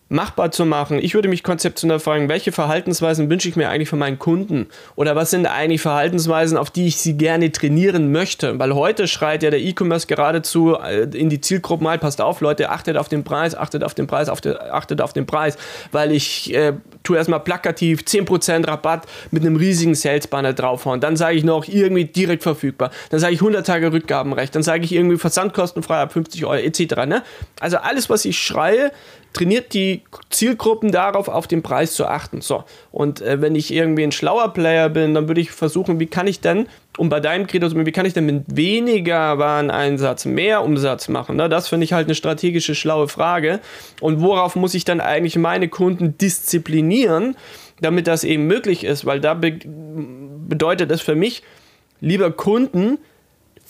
machbar 0.08 0.50
zu 0.50 0.64
machen. 0.64 0.98
Ich 0.98 1.14
würde 1.14 1.28
mich 1.28 1.42
konzeptionell 1.42 1.98
fragen, 1.98 2.28
welche 2.28 2.50
Verhaltensweisen 2.50 3.28
wünsche 3.28 3.48
ich 3.48 3.56
mir 3.56 3.68
eigentlich 3.68 3.88
von 3.88 3.98
meinen 3.98 4.18
Kunden? 4.18 4.68
Oder 4.96 5.16
was 5.16 5.30
sind 5.30 5.46
eigentlich 5.46 5.82
Verhaltensweisen, 5.82 6.56
auf 6.56 6.70
die 6.70 6.86
ich 6.86 6.96
sie 6.96 7.16
gerne 7.18 7.52
trainieren 7.52 8.10
möchte? 8.10 8.58
Weil 8.58 8.74
heute 8.74 9.06
schreit 9.06 9.42
ja 9.42 9.50
der 9.50 9.60
E-Commerce 9.60 10.06
geradezu 10.06 10.76
äh, 10.76 11.08
in 11.14 11.28
die 11.28 11.40
Zielgruppen 11.40 11.84
mal, 11.84 11.98
passt 11.98 12.20
auf, 12.20 12.40
Leute, 12.40 12.70
achtet 12.70 12.96
auf 12.96 13.08
den 13.08 13.22
Preis, 13.22 13.54
achtet 13.54 13.84
auf 13.84 13.94
den 13.94 14.06
Preis, 14.06 14.28
achtet 14.28 15.00
auf 15.00 15.12
den 15.12 15.26
Preis, 15.26 15.58
weil 15.92 16.12
ich 16.12 16.54
äh, 16.54 16.72
tue 17.02 17.16
erstmal 17.16 17.40
plakativ 17.40 18.00
10% 18.00 18.66
Rabatt 18.66 19.06
mit 19.30 19.42
einem 19.42 19.56
riesigen 19.56 19.94
Sales-Banner 19.94 20.54
draufhauen. 20.54 21.00
Dann 21.00 21.16
sage 21.16 21.36
ich 21.36 21.44
noch 21.44 21.68
irgendwie 21.68 22.06
direkt 22.06 22.42
verfügbar. 22.42 22.90
Dann 23.10 23.20
sage 23.20 23.34
ich 23.34 23.40
100 23.40 23.66
Tage 23.66 23.92
Rückgabenrecht. 23.92 24.54
Dann 24.54 24.62
sage 24.62 24.84
ich 24.84 24.92
irgendwie 24.92 25.18
Versandkostenfrei 25.18 26.00
ab 26.00 26.12
50 26.12 26.44
Euro 26.46 26.54
etc. 26.54 27.06
Ne? 27.06 27.22
Also 27.60 27.76
alles, 27.76 28.08
was 28.08 28.24
ich 28.24 28.38
schreie, 28.38 28.90
trainiert 29.32 29.75
die 29.75 30.02
Zielgruppen 30.30 30.90
darauf, 30.90 31.29
auf 31.29 31.46
den 31.46 31.62
Preis 31.62 31.94
zu 31.94 32.07
achten. 32.07 32.40
So, 32.40 32.64
und 32.90 33.20
äh, 33.20 33.40
wenn 33.40 33.55
ich 33.55 33.72
irgendwie 33.72 34.02
ein 34.02 34.12
schlauer 34.12 34.52
Player 34.52 34.88
bin, 34.88 35.14
dann 35.14 35.29
würde 35.29 35.40
ich 35.40 35.50
versuchen, 35.50 36.00
wie 36.00 36.07
kann 36.07 36.26
ich 36.26 36.40
denn, 36.40 36.66
um 36.96 37.09
bei 37.09 37.20
deinem 37.20 37.46
Credo 37.46 37.68
zu 37.68 37.87
wie 37.87 37.92
kann 37.92 38.07
ich 38.07 38.14
denn 38.14 38.26
mit 38.26 38.44
weniger 38.48 39.38
Wareneinsatz 39.38 40.24
mehr 40.24 40.64
Umsatz 40.64 41.09
machen? 41.09 41.37
Ne? 41.37 41.48
Das 41.48 41.68
finde 41.68 41.85
ich 41.85 41.92
halt 41.92 42.07
eine 42.07 42.14
strategische, 42.14 42.74
schlaue 42.74 43.09
Frage. 43.09 43.61
Und 44.00 44.20
worauf 44.20 44.57
muss 44.57 44.74
ich 44.74 44.85
dann 44.85 45.00
eigentlich 45.00 45.37
meine 45.37 45.68
Kunden 45.68 46.18
disziplinieren, 46.18 47.37
damit 47.81 48.07
das 48.07 48.24
eben 48.24 48.46
möglich 48.46 48.83
ist? 48.85 49.05
Weil 49.07 49.20
da 49.20 49.35
be 49.35 49.59
bedeutet 50.48 50.90
es 50.90 51.02
für 51.02 51.14
mich, 51.14 51.42
lieber 52.00 52.31
Kunden, 52.31 52.98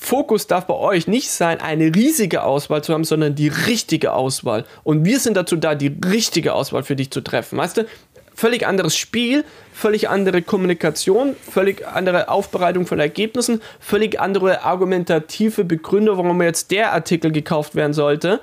Fokus 0.00 0.46
darf 0.46 0.66
bei 0.66 0.74
euch 0.74 1.08
nicht 1.08 1.28
sein, 1.28 1.60
eine 1.60 1.94
riesige 1.94 2.44
Auswahl 2.44 2.84
zu 2.84 2.94
haben, 2.94 3.02
sondern 3.02 3.34
die 3.34 3.48
richtige 3.48 4.12
Auswahl. 4.12 4.64
Und 4.84 5.04
wir 5.04 5.18
sind 5.18 5.36
dazu 5.36 5.56
da, 5.56 5.74
die 5.74 5.94
richtige 6.06 6.54
Auswahl 6.54 6.84
für 6.84 6.94
dich 6.94 7.10
zu 7.10 7.20
treffen. 7.20 7.58
Weißt 7.58 7.78
du, 7.78 7.86
völlig 8.32 8.64
anderes 8.64 8.96
Spiel, 8.96 9.44
völlig 9.72 10.08
andere 10.08 10.40
Kommunikation, 10.40 11.34
völlig 11.50 11.86
andere 11.86 12.28
Aufbereitung 12.28 12.86
von 12.86 13.00
Ergebnissen, 13.00 13.60
völlig 13.80 14.20
andere 14.20 14.62
argumentative 14.62 15.64
Begründung, 15.64 16.16
warum 16.16 16.40
jetzt 16.42 16.70
der 16.70 16.92
Artikel 16.92 17.32
gekauft 17.32 17.74
werden 17.74 17.92
sollte, 17.92 18.40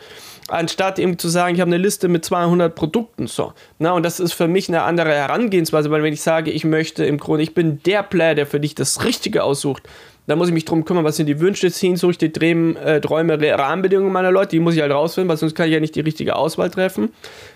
anstatt 0.50 1.00
eben 1.00 1.18
zu 1.18 1.30
sagen, 1.30 1.56
ich 1.56 1.62
habe 1.62 1.70
eine 1.70 1.82
Liste 1.82 2.10
mit 2.10 2.26
200 2.26 2.76
Produkten. 2.76 3.28
So. 3.28 3.54
Na, 3.80 3.94
und 3.94 4.04
das 4.04 4.20
ist 4.20 4.34
für 4.34 4.50
mich 4.50 4.68
eine 4.68 4.84
andere 4.84 5.13
Herangehensweise, 5.13 5.89
weil 5.89 6.04
wenn 6.04 6.13
ich 6.13 6.22
sage, 6.22 6.52
ich 6.52 6.65
möchte 6.65 7.06
im 7.06 7.18
Grunde, 7.18 7.44
ich 7.44 7.54
bin 7.54 7.82
der 7.84 8.04
Player, 8.04 8.36
der 8.36 8.46
für 8.46 8.60
dich 8.60 8.76
das 8.76 9.06
Richtige 9.06 9.44
aussucht, 9.44 9.84
da 10.28 10.36
muss 10.36 10.48
ich 10.48 10.54
mich 10.54 10.66
drum 10.66 10.86
kümmern, 10.86 11.04
was 11.04 11.18
sind 11.18 11.28
die 11.28 11.40
Wünsche, 11.40 11.70
Sehnsüchte, 11.70 12.30
Drehen, 12.30 12.76
äh, 12.78 13.00
Träume, 13.00 13.40
Rahmenbedingungen 13.40 14.12
meiner 14.12 14.32
Leute. 14.32 14.52
Die 14.52 14.60
muss 14.60 14.76
ich 14.76 14.82
halt 14.82 14.92
rausfinden, 14.92 15.30
weil 15.30 15.38
sonst 15.38 15.54
kann 15.54 15.68
ich 15.68 15.74
ja 15.74 15.80
nicht 15.80 15.96
die 15.96 16.02
richtige 16.02 16.36
Auswahl 16.36 16.70
treffen. 16.70 17.10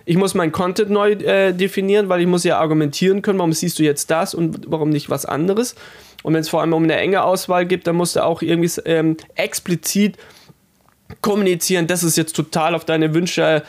Ich 0.05 0.17
muss 0.17 0.35
meinen 0.35 0.51
Content 0.51 0.91
neu 0.91 1.13
äh, 1.13 1.53
definieren, 1.53 2.09
weil 2.09 2.21
ich 2.21 2.27
muss 2.27 2.43
ja 2.43 2.59
argumentieren 2.59 3.21
können, 3.21 3.39
warum 3.39 3.53
siehst 3.53 3.79
du 3.79 3.83
jetzt 3.83 4.11
das 4.11 4.33
und 4.33 4.61
warum 4.67 4.89
nicht 4.89 5.09
was 5.09 5.25
anderes. 5.25 5.75
Und 6.21 6.33
wenn 6.33 6.41
es 6.41 6.49
vor 6.49 6.61
allem 6.61 6.73
um 6.73 6.83
eine 6.83 6.95
enge 6.95 7.23
Auswahl 7.23 7.65
geht, 7.65 7.87
dann 7.87 7.95
musst 7.95 8.15
du 8.15 8.23
auch 8.23 8.41
irgendwie 8.41 8.69
ähm, 8.85 9.17
explizit 9.35 10.17
kommunizieren, 11.21 11.87
das 11.87 12.03
ist 12.03 12.17
jetzt 12.17 12.35
total 12.35 12.75
auf 12.75 12.85
deine 12.85 13.13
Wünsche 13.13 13.63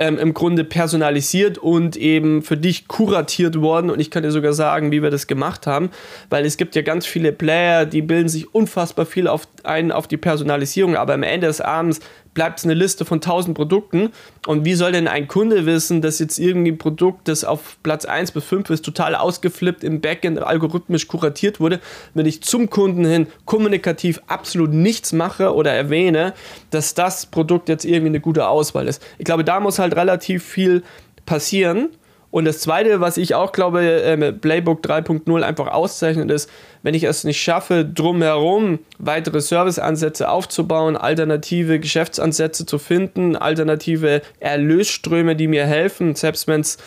ähm, 0.00 0.18
im 0.18 0.34
Grunde 0.34 0.64
personalisiert 0.64 1.58
und 1.58 1.94
eben 1.96 2.42
für 2.42 2.56
dich 2.56 2.88
kuratiert 2.88 3.60
worden. 3.60 3.90
Und 3.90 4.00
ich 4.00 4.10
kann 4.10 4.22
dir 4.22 4.32
sogar 4.32 4.54
sagen, 4.54 4.90
wie 4.90 5.02
wir 5.02 5.10
das 5.10 5.26
gemacht 5.26 5.66
haben, 5.66 5.90
weil 6.30 6.46
es 6.46 6.56
gibt 6.56 6.74
ja 6.74 6.82
ganz 6.82 7.06
viele 7.06 7.32
Player, 7.32 7.84
die 7.84 8.00
bilden 8.00 8.28
sich 8.28 8.52
unfassbar 8.54 9.04
viel 9.04 9.28
auf, 9.28 9.46
ein 9.62 9.92
auf 9.92 10.08
die 10.08 10.16
Personalisierung, 10.16 10.96
aber 10.96 11.12
am 11.12 11.22
Ende 11.22 11.46
des 11.46 11.60
Abends 11.60 12.00
bleibt 12.34 12.60
es 12.60 12.64
eine 12.64 12.74
Liste 12.74 13.04
von 13.04 13.16
1000 13.16 13.56
Produkten. 13.56 14.10
Und 14.46 14.64
wie 14.64 14.74
soll 14.74 14.92
denn 14.92 15.08
ein 15.08 15.28
Kunde 15.28 15.66
wissen, 15.66 16.00
dass 16.00 16.18
jetzt 16.18 16.38
irgendwie 16.38 16.72
ein 16.72 16.78
Produkt, 16.78 17.28
das 17.28 17.44
auf 17.44 17.76
Platz 17.82 18.04
1 18.04 18.32
bis 18.32 18.44
5 18.44 18.70
ist, 18.70 18.84
total 18.84 19.14
ausgeflippt 19.14 19.84
im 19.84 20.00
Backend 20.00 20.38
algorithmisch 20.40 21.08
kuratiert 21.08 21.60
wurde, 21.60 21.80
wenn 22.14 22.26
ich 22.26 22.42
zum 22.42 22.70
Kunden 22.70 23.04
hin 23.04 23.26
kommunikativ 23.44 24.20
absolut 24.26 24.72
nichts 24.72 25.12
mache 25.12 25.54
oder 25.54 25.72
erwähne, 25.72 26.34
dass 26.70 26.94
das 26.94 27.26
Produkt 27.26 27.68
jetzt 27.68 27.84
irgendwie 27.84 28.06
eine 28.06 28.20
gute 28.20 28.48
Auswahl 28.48 28.88
ist. 28.88 29.02
Ich 29.18 29.24
glaube, 29.24 29.44
da 29.44 29.60
muss 29.60 29.78
halt 29.78 29.96
relativ 29.96 30.44
viel 30.44 30.82
passieren. 31.26 31.90
Und 32.30 32.44
das 32.44 32.60
Zweite, 32.60 33.00
was 33.00 33.16
ich 33.16 33.34
auch 33.34 33.52
glaube, 33.52 33.82
äh, 33.82 34.32
Playbook 34.32 34.82
3.0 34.82 35.42
einfach 35.42 35.66
auszeichnet, 35.68 36.30
ist, 36.30 36.48
wenn 36.82 36.94
ich 36.94 37.04
es 37.04 37.24
nicht 37.24 37.42
schaffe, 37.42 37.84
drumherum 37.84 38.78
weitere 38.98 39.40
Serviceansätze 39.40 40.28
aufzubauen, 40.28 40.96
alternative 40.96 41.80
Geschäftsansätze 41.80 42.66
zu 42.66 42.78
finden, 42.78 43.34
alternative 43.36 44.22
Erlösströme, 44.38 45.34
die 45.34 45.48
mir 45.48 45.66
helfen, 45.66 46.14
selbst 46.14 46.46
wenn 46.46 46.60
es 46.60 46.78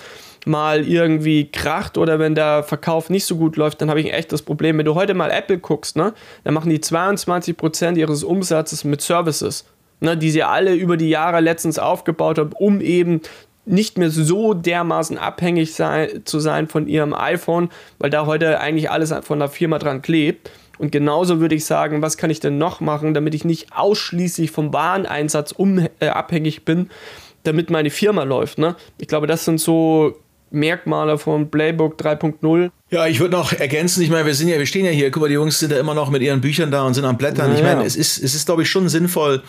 mal 0.46 0.88
irgendwie 0.88 1.50
kracht 1.52 1.98
oder 1.98 2.20
wenn 2.20 2.36
der 2.36 2.64
Verkauf 2.64 3.10
nicht 3.10 3.26
so 3.26 3.38
gut 3.38 3.56
läuft, 3.56 3.82
dann 3.82 3.90
habe 3.90 4.00
ich 4.00 4.08
ein 4.08 4.14
echtes 4.14 4.42
Problem. 4.42 4.78
Wenn 4.78 4.86
du 4.86 4.96
heute 4.96 5.14
mal 5.14 5.32
Apple 5.32 5.60
guckst, 5.60 5.96
ne, 5.96 6.14
dann 6.44 6.54
machen 6.54 6.70
die 6.70 6.80
22% 6.80 7.96
ihres 7.96 8.24
Umsatzes 8.24 8.84
mit 8.84 9.02
Services, 9.02 9.66
ne, 10.00 10.18
die 10.18 10.32
sie 10.32 10.44
alle 10.44 10.74
über 10.74 10.98
die 10.98 11.10
Jahre 11.10 11.40
letztens 11.40 11.80
aufgebaut 11.80 12.40
haben, 12.40 12.52
um 12.54 12.82
eben 12.82 13.22
nicht 13.66 13.98
mehr 13.98 14.10
so 14.10 14.54
dermaßen 14.54 15.18
abhängig 15.18 15.74
sein, 15.74 16.22
zu 16.26 16.40
sein 16.40 16.68
von 16.68 16.88
ihrem 16.88 17.14
iPhone, 17.14 17.70
weil 18.00 18.10
da 18.10 18.26
heute 18.26 18.60
eigentlich 18.60 18.92
alles 18.92 19.14
von 19.22 19.40
der 19.40 19.50
Firma 19.50 19.80
dran 19.80 20.02
klebt. 20.02 20.52
Und 20.80 20.92
genauso 20.92 21.40
würde 21.40 21.56
ich 21.56 21.66
sagen, 21.66 22.02
was 22.02 22.18
kann 22.18 22.30
ich 22.30 22.40
denn 22.40 22.58
noch 22.58 22.82
machen, 22.82 23.14
damit 23.14 23.36
ich 23.36 23.46
nicht 23.46 23.68
ausschließlich 23.76 24.52
vom 24.52 24.74
Wareneinsatz 24.74 25.52
um, 25.52 25.88
äh, 26.00 26.08
abhängig 26.08 26.66
bin, 26.66 26.90
damit 27.44 27.70
meine 27.70 27.90
Firma 27.90 28.24
läuft. 28.24 28.58
Ne? 28.58 28.76
Ich 28.98 29.08
glaube, 29.08 29.28
das 29.28 29.46
sind 29.46 29.60
so 29.60 30.18
Merkmale 30.50 31.18
von 31.18 31.50
Playbook 31.50 32.00
3.0. 32.00 32.72
Ja, 32.94 33.08
ich 33.08 33.20
würde 33.20 33.36
noch 33.36 33.54
ergänzen, 33.54 34.04
ich 34.04 34.12
meine, 34.12 34.28
wir 34.28 34.36
sind 34.36 34.50
ja, 34.50 34.60
wir 34.60 34.68
stehen 34.68 34.86
ja 34.86 34.92
hier, 34.92 35.10
guck 35.10 35.24
mal, 35.24 35.28
die 35.28 35.34
Jungs 35.34 35.58
sind 35.58 35.72
ja 35.72 35.80
immer 35.80 35.96
noch 35.96 36.12
mit 36.12 36.22
ihren 36.22 36.42
Büchern 36.42 36.70
da 36.70 36.84
und 36.84 36.94
sind 36.94 37.06
am 37.06 37.18
Blättern. 37.18 37.50
Ja, 37.50 37.58
ich 37.58 37.64
meine, 37.64 37.82
ja. 37.82 37.88
es 37.88 37.96
ist, 37.96 38.22
es 38.22 38.36
ist, 38.36 38.46
glaube 38.46 38.62
ich, 38.62 38.70
schon 38.70 38.88
sinnvoll, 38.88 39.42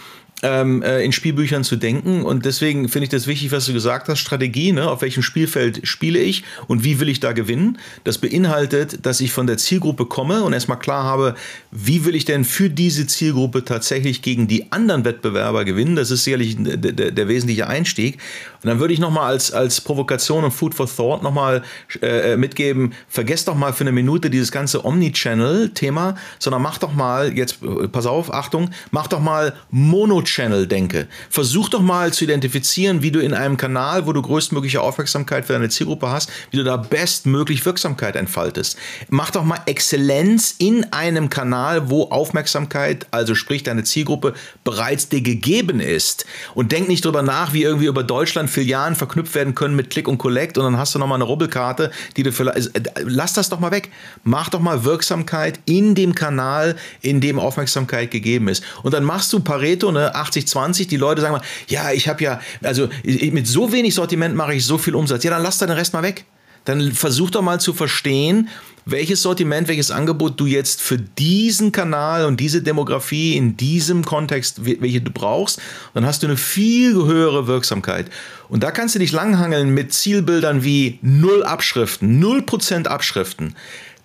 ähm, 0.43 0.83
äh, 0.83 1.03
in 1.05 1.13
Spielbüchern 1.13 1.65
zu 1.65 1.77
denken. 1.77 2.23
Und 2.23 2.45
deswegen 2.45 2.89
finde 2.89 3.05
ich 3.05 3.11
das 3.11 3.27
wichtig, 3.27 3.53
was 3.53 3.67
du 3.67 3.73
gesagt 3.73 4.09
hast. 4.09 4.19
Strategie, 4.19 4.73
ne? 4.73 4.91
auf 4.91 5.03
welchem 5.03 5.23
Spielfeld 5.23 5.87
spiele 5.87 6.19
ich 6.19 6.45
und 6.67 6.85
wie 6.85 7.01
will 7.01 7.09
ich 7.09 7.21
da 7.21 7.33
gewinnen. 7.33 7.79
Das 8.05 8.19
beinhaltet, 8.19 9.07
dass 9.07 9.21
ich 9.21 9.33
von 9.33 9.47
der 9.47 9.57
Zielgruppe 9.57 10.07
komme 10.07 10.45
und 10.45 10.53
erstmal 10.53 10.79
klar 10.79 11.05
habe, 11.05 11.35
wie 11.71 12.05
will 12.05 12.15
ich 12.15 12.25
denn 12.25 12.45
für 12.45 12.69
diese 12.69 13.07
Zielgruppe 13.07 13.65
tatsächlich 13.65 14.23
gegen 14.23 14.47
die 14.47 14.71
anderen 14.71 15.05
Wettbewerber 15.05 15.65
gewinnen. 15.65 15.97
Das 15.97 16.11
ist 16.11 16.25
sicherlich 16.25 16.57
der, 16.59 17.29
wesentliche 17.29 17.67
Einstieg. 17.67 18.19
Und 18.63 18.69
dann 18.69 18.81
würde 18.81 18.93
ich 18.93 19.01
nochmal 19.01 19.29
als, 19.31 19.53
als 19.53 19.81
Provokation 19.81 20.45
und 20.45 20.51
Food 20.51 20.75
for 20.75 20.87
Thought 20.87 21.23
nochmal 21.23 21.63
äh, 22.03 22.37
mitgeben, 22.37 22.93
vergesst 23.35 23.49
doch 23.49 23.57
mal 23.57 23.73
für 23.73 23.83
eine 23.83 23.91
Minute 23.91 24.31
dieses 24.31 24.53
ganze 24.53 24.85
Omnichannel-Thema, 24.85 26.15
sondern 26.39 26.63
mach 26.63 26.79
doch 26.79 26.93
mal, 26.93 27.37
jetzt 27.37 27.59
pass 27.91 28.07
auf, 28.07 28.33
Achtung, 28.33 28.71
mach 28.93 29.09
doch 29.09 29.19
mal 29.19 29.55
Monochannel 29.73 30.25
Channel 30.25 30.67
denke. 30.69 31.09
Versuch 31.31 31.69
doch 31.69 31.81
mal 31.81 32.13
zu 32.13 32.23
identifizieren, 32.23 33.03
wie 33.03 33.11
du 33.11 33.19
in 33.19 33.35
einem 33.35 33.57
Kanal, 33.57 34.07
wo 34.07 34.13
du 34.13 34.23
größtmögliche 34.23 34.81
Aufmerksamkeit 34.81 35.47
für 35.47 35.55
deine 35.55 35.69
Zielgruppe 35.69 36.11
hast, 36.11 36.31
wie 36.53 36.59
du 36.59 36.63
da 36.63 36.77
bestmöglich 36.77 37.67
Wirksamkeit 37.67 38.15
entfaltest. 38.15 38.79
Mach 39.09 39.33
doch 39.33 39.43
mal 39.43 39.59
Exzellenz 39.67 40.55
in 40.59 40.93
einem 40.93 41.29
Kanal, 41.29 41.91
wo 41.91 42.05
Aufmerksamkeit, 42.11 43.09
also 43.11 43.35
sprich 43.35 43.65
deine 43.65 43.83
Zielgruppe, 43.83 44.35
bereits 44.63 45.09
dir 45.09 45.23
gegeben 45.23 45.81
ist. 45.81 46.25
Und 46.55 46.71
denk 46.71 46.87
nicht 46.87 47.05
drüber 47.05 47.23
nach, 47.23 47.53
wie 47.53 47.65
irgendwie 47.65 47.87
über 47.87 48.05
Deutschland 48.05 48.49
Filialen 48.49 48.95
verknüpft 48.95 49.35
werden 49.35 49.57
können 49.57 49.75
mit 49.75 49.91
Click 49.91 50.07
und 50.07 50.19
Collect 50.19 50.57
und 50.57 50.63
dann 50.63 50.79
hast 50.79 50.95
du 50.95 51.01
nochmal 51.01 51.17
eine 51.17 51.25
Rubbelkarte, 51.25 51.91
die 52.17 52.23
du 52.23 52.31
vielleicht. 52.31 52.77
Äh, 52.77 52.83
lass 53.25 53.33
das 53.33 53.49
doch 53.49 53.59
mal 53.59 53.71
weg. 53.71 53.91
Mach 54.23 54.51
doch 54.51 54.61
mal 54.61 54.85
Wirksamkeit 54.85 55.59
in 55.65 55.95
dem 55.95 56.15
Kanal, 56.15 56.77
in 57.01 57.23
dem 57.23 57.39
Aufmerksamkeit 57.39 58.11
gegeben 58.11 58.49
ist. 58.49 58.63
Und 58.83 58.93
dann 58.93 59.03
machst 59.03 59.33
du 59.33 59.41
Pareto, 59.41 59.91
ne, 59.91 60.15
80-20. 60.15 60.89
Die 60.89 60.99
Leute 60.99 61.23
sagen 61.23 61.33
mal, 61.33 61.43
ja, 61.69 61.91
ich 61.93 62.07
habe 62.07 62.23
ja, 62.23 62.41
also 62.63 62.91
mit 63.03 63.47
so 63.47 63.73
wenig 63.73 63.95
Sortiment 63.95 64.37
mache 64.37 64.55
ich 64.55 64.67
so 64.67 64.77
viel 64.77 64.95
Umsatz. 64.95 65.25
Ja, 65.25 65.31
dann 65.31 65.43
lass 65.43 65.57
da 65.57 65.67
den 65.67 65.77
Rest 65.77 65.95
mal 65.95 66.03
weg. 66.03 66.27
Dann 66.67 66.93
versuch 66.93 67.31
doch 67.31 67.41
mal 67.41 67.61
zu 67.61 67.73
verstehen, 67.73 68.49
welches 68.85 69.23
Sortiment, 69.23 69.69
welches 69.69 69.91
Angebot 69.91 70.39
du 70.39 70.47
jetzt 70.47 70.81
für 70.81 70.99
diesen 70.99 71.73
Kanal 71.73 72.27
und 72.27 72.41
diese 72.41 72.63
Demografie 72.63 73.37
in 73.37 73.57
diesem 73.57 74.05
Kontext, 74.05 74.65
welche 74.65 75.01
du 75.01 75.11
brauchst. 75.11 75.61
Dann 75.95 76.07
hast 76.07 76.23
du 76.23 76.27
eine 76.27 76.37
viel 76.37 76.95
höhere 76.95 77.47
Wirksamkeit. 77.47 78.11
Und 78.49 78.63
da 78.63 78.71
kannst 78.71 78.95
du 78.95 78.99
dich 78.99 79.13
langhangeln 79.13 79.73
mit 79.73 79.93
Zielbildern 79.93 80.65
wie 80.65 80.99
null 81.03 81.43
Abschriften, 81.45 82.23
0% 82.23 82.87
Abschriften, 82.87 83.55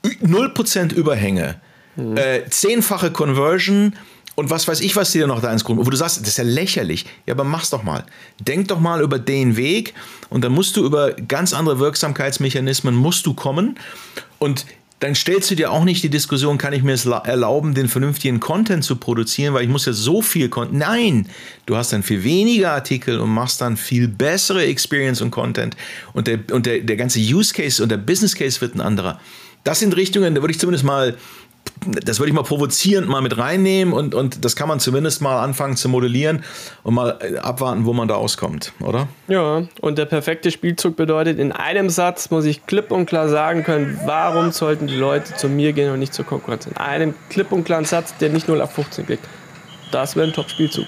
0% 0.03 0.93
Überhänge, 0.93 1.59
mhm. 1.95 2.17
äh, 2.17 2.49
zehnfache 2.49 3.11
Conversion, 3.11 3.93
und 4.39 4.49
was 4.49 4.67
weiß 4.67 4.79
ich, 4.79 4.95
was 4.95 5.11
dir 5.11 5.27
noch 5.27 5.41
da 5.41 5.51
ins 5.51 5.65
Grund, 5.65 5.85
wo 5.85 5.89
du 5.89 5.97
sagst, 5.97 6.21
das 6.21 6.29
ist 6.29 6.37
ja 6.37 6.45
lächerlich. 6.45 7.05
Ja, 7.25 7.33
aber 7.33 7.43
mach's 7.43 7.69
doch 7.69 7.83
mal. 7.83 8.05
Denk 8.39 8.69
doch 8.69 8.79
mal 8.79 9.01
über 9.01 9.19
den 9.19 9.57
Weg 9.57 9.93
und 10.29 10.43
dann 10.43 10.53
musst 10.53 10.77
du 10.77 10.85
über 10.85 11.11
ganz 11.11 11.53
andere 11.53 11.79
Wirksamkeitsmechanismen 11.79 12.95
musst 12.95 13.25
du 13.25 13.33
kommen 13.33 13.77
und 14.39 14.65
dann 15.01 15.15
stellst 15.15 15.51
du 15.51 15.55
dir 15.55 15.71
auch 15.71 15.83
nicht 15.83 16.03
die 16.03 16.09
Diskussion, 16.09 16.57
kann 16.57 16.73
ich 16.73 16.83
mir 16.83 16.93
es 16.93 17.05
erlauben, 17.05 17.73
den 17.73 17.87
vernünftigen 17.87 18.39
Content 18.39 18.83
zu 18.83 18.95
produzieren, 18.95 19.53
weil 19.53 19.63
ich 19.63 19.69
muss 19.69 19.85
ja 19.85 19.93
so 19.93 20.21
viel 20.21 20.49
Content. 20.49 20.77
Nein, 20.77 21.27
du 21.65 21.75
hast 21.75 21.91
dann 21.91 22.03
viel 22.03 22.23
weniger 22.23 22.71
Artikel 22.71 23.19
und 23.19 23.29
machst 23.29 23.61
dann 23.61 23.75
viel 23.75 24.07
bessere 24.07 24.65
Experience 24.65 25.21
und 25.21 25.31
Content 25.31 25.75
und 26.13 26.27
der, 26.27 26.39
und 26.51 26.65
der, 26.65 26.79
der 26.79 26.95
ganze 26.95 27.19
Use 27.19 27.53
Case 27.53 27.83
und 27.83 27.89
der 27.89 27.97
Business 27.97 28.35
Case 28.35 28.59
wird 28.61 28.75
ein 28.75 28.81
anderer. 28.81 29.19
Das 29.65 29.79
sind 29.79 29.95
Richtungen, 29.95 30.35
da 30.35 30.41
würde 30.41 30.51
ich 30.51 30.59
zumindest 30.59 30.85
mal 30.85 31.17
das 31.85 32.19
würde 32.19 32.29
ich 32.29 32.35
mal 32.35 32.43
provozierend 32.43 33.07
mal 33.07 33.21
mit 33.21 33.37
reinnehmen 33.37 33.93
und, 33.93 34.13
und 34.13 34.43
das 34.43 34.55
kann 34.55 34.67
man 34.67 34.79
zumindest 34.79 35.21
mal 35.21 35.41
anfangen 35.41 35.77
zu 35.77 35.89
modellieren 35.89 36.43
und 36.83 36.93
mal 36.93 37.17
äh, 37.21 37.37
abwarten, 37.37 37.85
wo 37.85 37.93
man 37.93 38.07
da 38.07 38.15
auskommt, 38.15 38.73
oder? 38.81 39.07
Ja, 39.27 39.63
und 39.81 39.97
der 39.97 40.05
perfekte 40.05 40.51
Spielzug 40.51 40.95
bedeutet, 40.95 41.39
in 41.39 41.51
einem 41.51 41.89
Satz 41.89 42.29
muss 42.31 42.45
ich 42.45 42.65
klipp 42.65 42.91
und 42.91 43.05
klar 43.05 43.29
sagen 43.29 43.63
können, 43.63 43.99
warum 44.05 44.51
sollten 44.51 44.87
die 44.87 44.95
Leute 44.95 45.35
zu 45.35 45.47
mir 45.47 45.73
gehen 45.73 45.91
und 45.91 45.99
nicht 45.99 46.13
zur 46.13 46.25
Konkurrenz. 46.25 46.65
In 46.65 46.77
einem 46.77 47.13
klipp 47.29 47.51
und 47.51 47.63
klaren 47.63 47.85
Satz, 47.85 48.15
der 48.17 48.29
nicht 48.29 48.47
0 48.47 48.61
auf 48.61 48.71
15 48.71 49.05
kriegt. 49.05 49.23
Das 49.91 50.15
wäre 50.15 50.27
ein 50.27 50.33
Top-Spielzug. 50.33 50.85